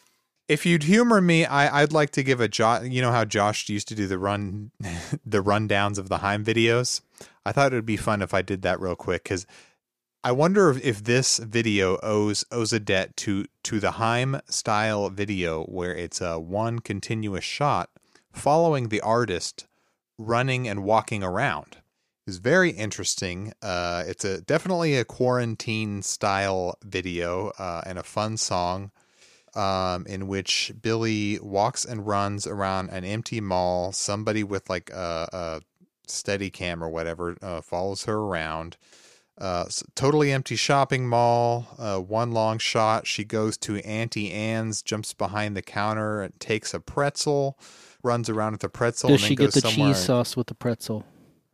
[0.48, 2.86] if you'd humor me, I, I'd like to give a Josh.
[2.86, 4.72] You know how Josh used to do the run,
[5.26, 7.02] the rundowns of the Haim videos.
[7.46, 9.46] I thought it would be fun if I did that real quick because
[10.24, 15.10] I wonder if, if this video owes owes a debt to to the Haim style
[15.10, 17.90] video where it's a one continuous shot
[18.32, 19.68] following the artist
[20.18, 21.78] running and walking around.
[22.28, 23.54] It's very interesting.
[23.62, 28.92] Uh, it's a definitely a quarantine style video uh, and a fun song
[29.56, 33.92] um, in which Billie walks and runs around an empty mall.
[33.92, 35.62] Somebody with like a, a
[36.08, 38.78] steady cam or whatever uh, follows her around.
[39.38, 41.68] Uh, s- totally empty shopping mall.
[41.78, 43.06] Uh, one long shot.
[43.06, 47.58] She goes to Auntie Anne's, jumps behind the counter, and takes a pretzel.
[48.02, 49.10] Runs around with the pretzel.
[49.10, 51.04] Does and then she goes get the cheese sauce with the pretzel?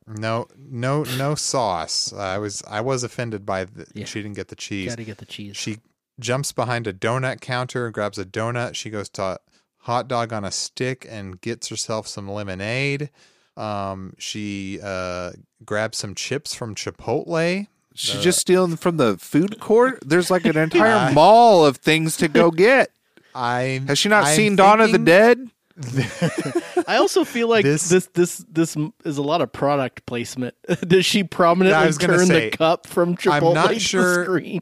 [0.08, 2.12] No, no, no sauce.
[2.12, 4.06] I was I was offended by the, Yeah.
[4.06, 4.90] she didn't get the cheese.
[4.90, 5.56] Got to get the cheese.
[5.56, 5.78] She
[6.22, 8.76] jumps behind a donut counter, grabs a donut.
[8.76, 9.40] She goes to
[9.80, 13.10] hot dog on a stick and gets herself some lemonade.
[13.58, 15.32] Um, she uh,
[15.66, 17.68] grabs some chips from Chipotle.
[17.94, 20.00] She's just stealing from the food court.
[20.06, 22.92] There's like an entire mall of things to go get.
[23.36, 25.50] I Has she not I'm seen Dawn of the Dead?
[26.88, 30.56] I also feel like This- this this this, is a lot of product placement.
[30.88, 34.18] Does she prominently I was turn say, the cup from Chipotle I'm not to sure-
[34.20, 34.62] the screen?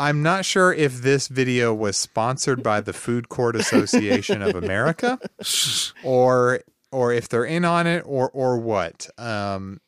[0.00, 5.18] I'm not sure if this video was sponsored by the Food Court Association of America
[6.02, 9.08] or or if they're in on it or or what.
[9.18, 9.80] Um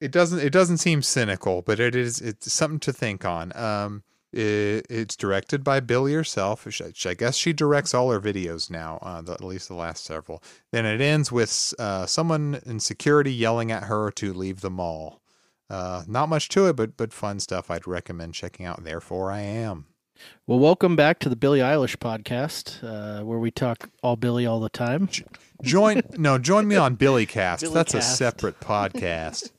[0.00, 3.54] it doesn't it doesn't seem cynical, but it is it's something to think on.
[3.56, 6.66] Um I- it's directed by Billie herself.
[7.04, 10.42] I guess she directs all her videos now, uh, the, at least the last several.
[10.70, 15.22] Then it ends with uh, someone in security yelling at her to leave the mall.
[15.68, 17.70] Uh, not much to it, but but fun stuff.
[17.70, 18.84] I'd recommend checking out.
[18.84, 19.86] Therefore, I am.
[20.46, 24.60] Well, welcome back to the Billie Eilish podcast, uh, where we talk all Billie all
[24.60, 25.08] the time.
[25.62, 27.62] Join no, join me on Billie Cast.
[27.62, 29.50] Billie That's a separate podcast.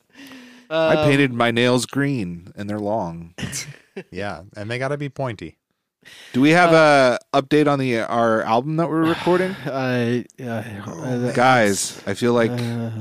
[0.70, 3.36] I Um, painted my nails green and they're long.
[4.12, 5.58] yeah, and they got to be pointy.
[6.34, 9.56] Do we have a update on the our album that we're recording?
[9.66, 12.92] I, uh, uh, Guys, I feel like uh,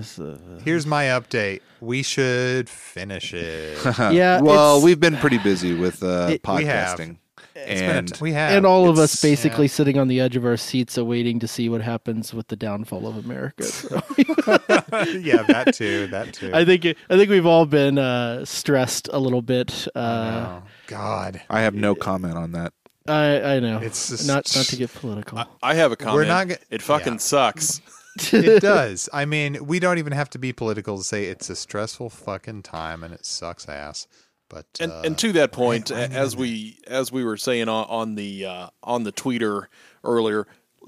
[0.64, 1.60] Here's my update.
[1.80, 3.78] We should finish it.
[4.12, 6.98] yeah, well, we've been pretty busy with uh, It- we have.
[6.98, 7.16] podcasting.
[7.58, 10.08] It's been a And t- we have, and all of us It's- basically sitting on
[10.08, 13.64] the edge of our seats, awaiting to see what happens with the downfall of America.
[13.64, 16.06] So yeah, that too.
[16.08, 16.50] That too.
[16.54, 19.88] I think it, I think we've all been uh, stressed a little bit.
[19.94, 22.72] Uh, Oh, God, I have no comment on that.
[23.08, 25.42] I I know It's just- not not to get political.
[25.62, 26.28] I have a comment.
[26.28, 27.18] not g- it fucking yeah.
[27.18, 27.80] sucks.
[28.32, 29.08] it does.
[29.12, 32.62] I mean, we don't even have to be political to say it's a stressful fucking
[32.62, 34.06] time and it sucks ass.
[34.48, 37.36] But And uh, and to that point, I- I a- as we as we were
[37.36, 39.66] saying on, on the uh, on the tweeter
[40.04, 40.46] earlier,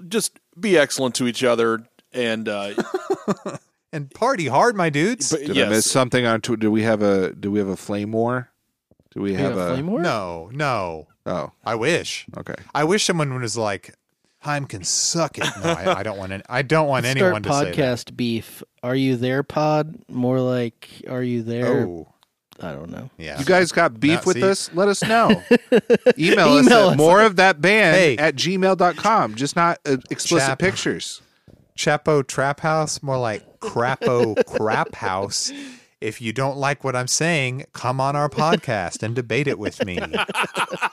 [0.09, 1.87] just be excellent to each other.
[2.13, 2.71] And uh,
[3.93, 5.31] and party hard, my dudes.
[5.31, 6.61] but Did yes, I miss something on Twitter?
[6.61, 8.51] Do we have a do we have a flame war?
[9.11, 10.01] Do we We have got a flame war?
[10.01, 11.09] no, no.
[11.29, 12.27] Oh, I wish.
[12.39, 12.55] okay.
[12.75, 13.95] I wish someone was like,
[14.43, 16.33] "Time can suck it." No, I, I don't want.
[16.33, 17.97] Any, I don't want Let's anyone start to say that.
[18.07, 18.63] podcast beef.
[18.83, 19.97] Are you there, Pod?
[20.09, 21.87] More like, are you there?
[21.87, 22.09] Oh,
[22.61, 23.11] I don't know.
[23.19, 23.39] yeah.
[23.39, 24.71] You guys got beef Now, with see- us?
[24.75, 25.29] Let us know.
[26.19, 26.97] Email, us Email at us.
[26.97, 28.17] more of that band Hey.
[28.17, 29.35] at gmail.com.
[29.37, 30.59] Just not uh, explicit Chap.
[30.59, 31.23] pictures.
[31.77, 35.53] Chapo Trap House, more like Crapo Crap House.
[36.01, 39.85] If you don't like what I'm saying, come on our podcast and debate it with
[39.85, 39.99] me.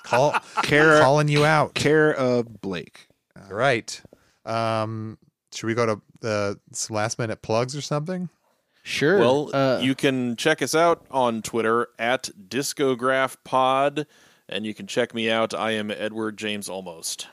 [0.03, 0.31] Call,
[0.63, 1.75] Care, calling you out.
[1.75, 3.07] care of Blake.
[3.49, 4.01] Right.
[4.45, 5.17] Um,
[5.53, 8.29] should we go to the some last minute plugs or something?
[8.83, 9.17] Sure.
[9.19, 14.05] well, uh, you can check us out on Twitter at Discograph Pod,
[14.47, 15.53] and you can check me out.
[15.55, 17.27] I am Edward James Almost.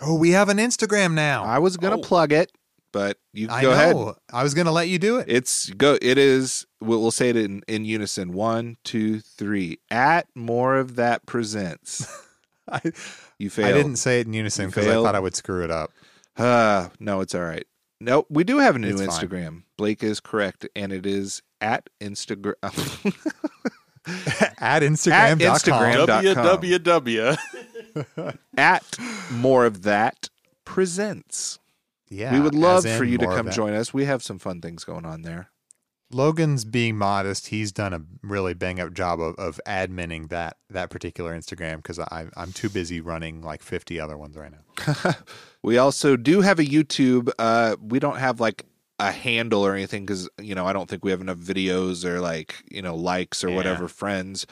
[0.00, 1.44] Oh, we have an Instagram now.
[1.44, 2.02] I was gonna Oh.
[2.02, 2.52] plug it,
[2.92, 3.74] but you I go know.
[4.02, 4.14] ahead.
[4.32, 5.26] I was going to let you do it.
[5.28, 5.98] It's go.
[6.00, 6.66] It is.
[6.80, 8.32] We'll, we'll say it in, in unison.
[8.32, 9.78] One, two, three.
[9.90, 12.06] At more of that presents.
[12.70, 12.80] I,
[13.38, 13.68] You failed.
[13.68, 15.90] I didn't say it in unison because I thought I would screw it up.
[16.36, 17.66] Uh, no, it's all right.
[18.00, 19.08] No, we do have a new It's fine.
[19.08, 19.62] Instagram.
[19.78, 22.54] Blake is correct, and it is at Instagram.
[24.58, 25.38] At Instagram.com.
[25.38, 26.06] Instagram.
[26.06, 26.60] Dot com.
[26.60, 27.38] www.
[28.58, 28.98] at
[29.32, 30.28] more of that
[30.64, 31.58] presents.
[32.08, 32.32] Yeah.
[32.32, 33.92] we would love for you to come join us.
[33.92, 35.50] We have some fun things going on there.
[36.12, 37.48] Logan's being modest.
[37.48, 41.98] He's done a really bang up job of, of adminning that that particular Instagram because
[41.98, 45.14] I'm I'm too busy running like 50 other ones right now.
[45.66, 47.28] We also do have a YouTube.
[47.40, 48.64] Uh, we don't have like
[48.98, 52.18] a handle or anything because you know I don't think we have enough videos or
[52.20, 53.56] like you know likes or Yeah.
[53.56, 54.46] whatever friends.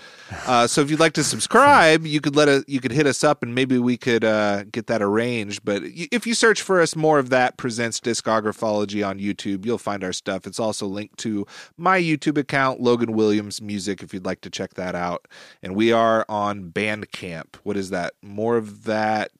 [0.47, 2.63] Uh, so if you'd like to subscribe, you could let us.
[2.67, 5.65] You could hit us up and maybe we could uh, get that arranged.
[5.65, 10.05] But if you search for us, more of that presents discographology on YouTube, you'll find
[10.05, 10.47] our stuff.
[10.47, 11.47] It's also linked to
[11.79, 15.27] my YouTube account, Logan Williams Music, if you'd like to check that out.
[15.63, 17.57] And we are on Bandcamp.
[17.63, 18.13] What is that?
[18.23, 19.31] More of that.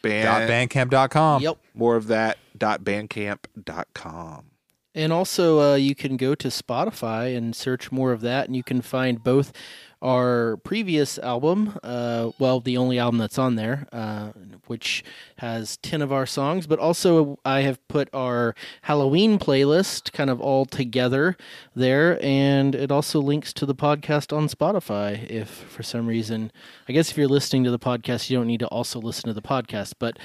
[0.00, 0.12] Dot
[0.48, 1.42] Band, bandcamp.com.
[1.42, 1.58] yep.
[1.74, 4.50] more of that dot bandcamp.com
[4.94, 8.62] And also, uh, you can go to Spotify and search more of that, and you
[8.62, 9.52] can find both
[10.00, 14.30] our previous album, uh, well, the only album that's on there, uh,
[14.66, 15.02] which
[15.38, 20.40] has 10 of our songs, but also I have put our Halloween playlist kind of
[20.40, 21.36] all together
[21.74, 26.52] there, and it also links to the podcast on Spotify if for some reason,
[26.88, 29.34] I guess if you're listening to the podcast, you don't need to also listen to
[29.34, 29.94] the podcast.
[29.98, 30.18] But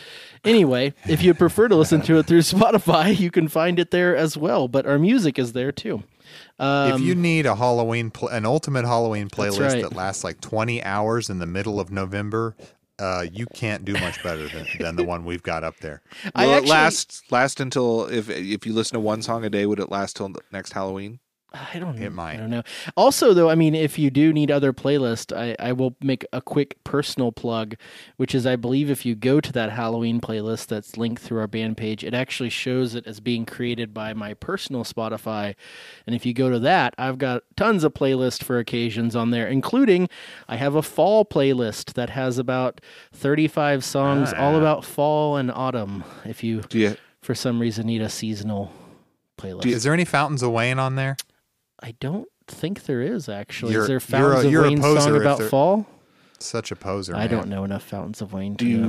[0.44, 4.16] anyway, if you prefer to listen to it through Spotify, you can find it there
[4.16, 6.04] as well, but our music is there too.
[6.60, 9.82] If you need a Halloween, pl- an ultimate Halloween playlist right.
[9.82, 12.56] that lasts like 20 hours in the middle of November,
[13.00, 16.02] uh, you can't do much better than, than the one we've got up there.
[16.36, 19.50] I will actually- it last last until if if you listen to one song a
[19.50, 21.20] day would it last till next halloween
[21.56, 22.06] I don't know.
[22.08, 22.34] It might.
[22.34, 22.64] I don't know.
[22.98, 26.42] Also, though, I mean, if you do need other playlists, I, I will make a
[26.42, 27.76] quick personal plug,
[28.18, 31.48] which is I believe if you go to that Halloween playlist that's linked through our
[31.48, 35.54] band page, it actually shows it as being created by my personal Spotify.
[36.08, 39.48] And if you go to that, I've got tons of playlists for occasions on there,
[39.48, 40.10] including
[40.48, 42.82] I have a fall playlist that has about
[43.14, 44.58] 35 songs all Ah.
[44.58, 46.04] about fall and autumn.
[46.26, 48.72] If you, you for some reason, need a seasonal
[49.38, 49.68] playlist.
[49.68, 51.16] Is there any Fountains of Wayne on there?
[51.84, 53.74] I don't think there is actually.
[53.74, 55.86] You're- is there you're a- Fountains you're a of Wayne poser song about there- fall?
[56.40, 57.16] Such a poser.
[57.16, 57.30] I man.
[57.30, 58.88] don't know enough Fountains of Wayne to Do know.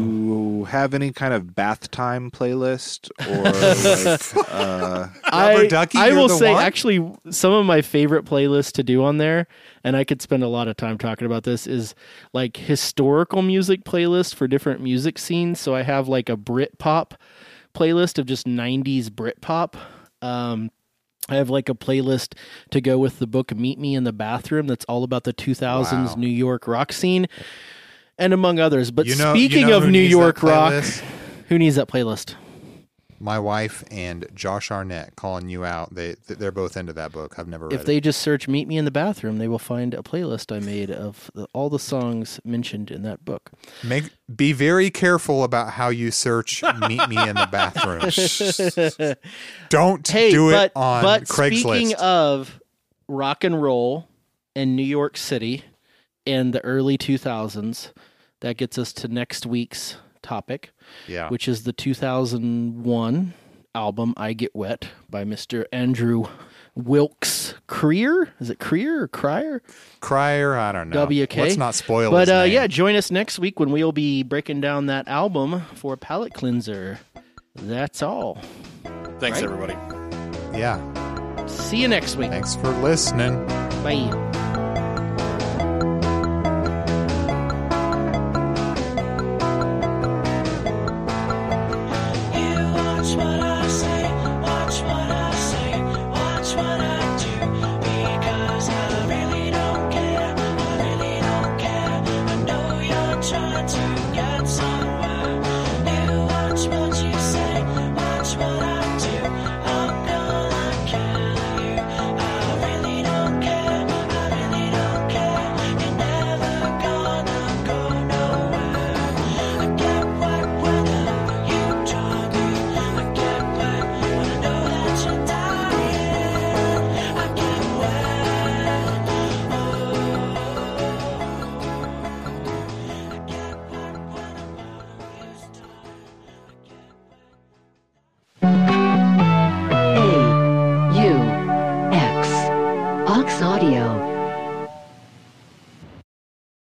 [0.58, 6.10] you have any kind of bath time playlist or like, uh, Rubber I, Ducky, I
[6.14, 6.64] will say, one?
[6.64, 9.46] actually, some of my favorite playlists to do on there,
[9.84, 11.94] and I could spend a lot of time talking about this, is
[12.32, 15.60] like historical music playlist for different music scenes.
[15.60, 17.14] So I have like a Brit pop
[17.72, 19.76] playlist of just 90s Brit pop.
[20.22, 20.72] Um,
[21.28, 22.34] I have like a playlist
[22.70, 25.92] to go with the book Meet Me in the Bathroom that's all about the 2000s
[26.10, 26.14] Wow.
[26.16, 27.26] New York rock scene
[28.18, 28.90] and among others.
[28.90, 30.84] But You know- you speaking know of New York rock,
[31.48, 32.34] who needs that playlist?
[33.20, 35.94] My wife and Josh Arnett calling you out.
[35.94, 37.38] They they're both into that book.
[37.38, 37.86] I've never read If it.
[37.86, 40.90] they just search "Meet Me in the Bathroom," they will find a playlist I made
[40.90, 43.50] of the, all the songs mentioned in that book.
[43.82, 49.14] Make be very careful about how you search "Meet Me in the Bathroom."
[49.68, 51.60] Don't Hey, do but it on but Craigslist.
[51.60, 52.60] speaking of
[53.08, 54.08] rock and roll
[54.54, 55.64] in New York City
[56.26, 57.92] in the early 2000s,
[58.40, 60.72] that gets us to next week's topic,
[61.06, 63.34] yeah, which is the 2001
[63.74, 65.64] album "I Get Wet" by Mr.
[65.72, 66.24] Andrew
[66.74, 68.28] Wilkes Creer.
[68.40, 69.62] Is it Creer or Crier?
[70.00, 70.56] Crier.
[70.56, 71.06] I don't know.
[71.06, 71.36] WK.
[71.36, 72.08] Let's not spoil.
[72.08, 72.10] It.
[72.10, 72.52] But his uh, name.
[72.52, 76.98] yeah, join us next week when we'll be breaking down that album for Palette Cleanser.
[77.54, 78.40] That's all.
[79.20, 79.44] Thanks, Right.
[79.44, 79.74] everybody.
[80.58, 81.46] yeah.
[81.46, 82.30] See you next week.
[82.30, 83.46] Thanks for listening.
[83.84, 84.42] Bye.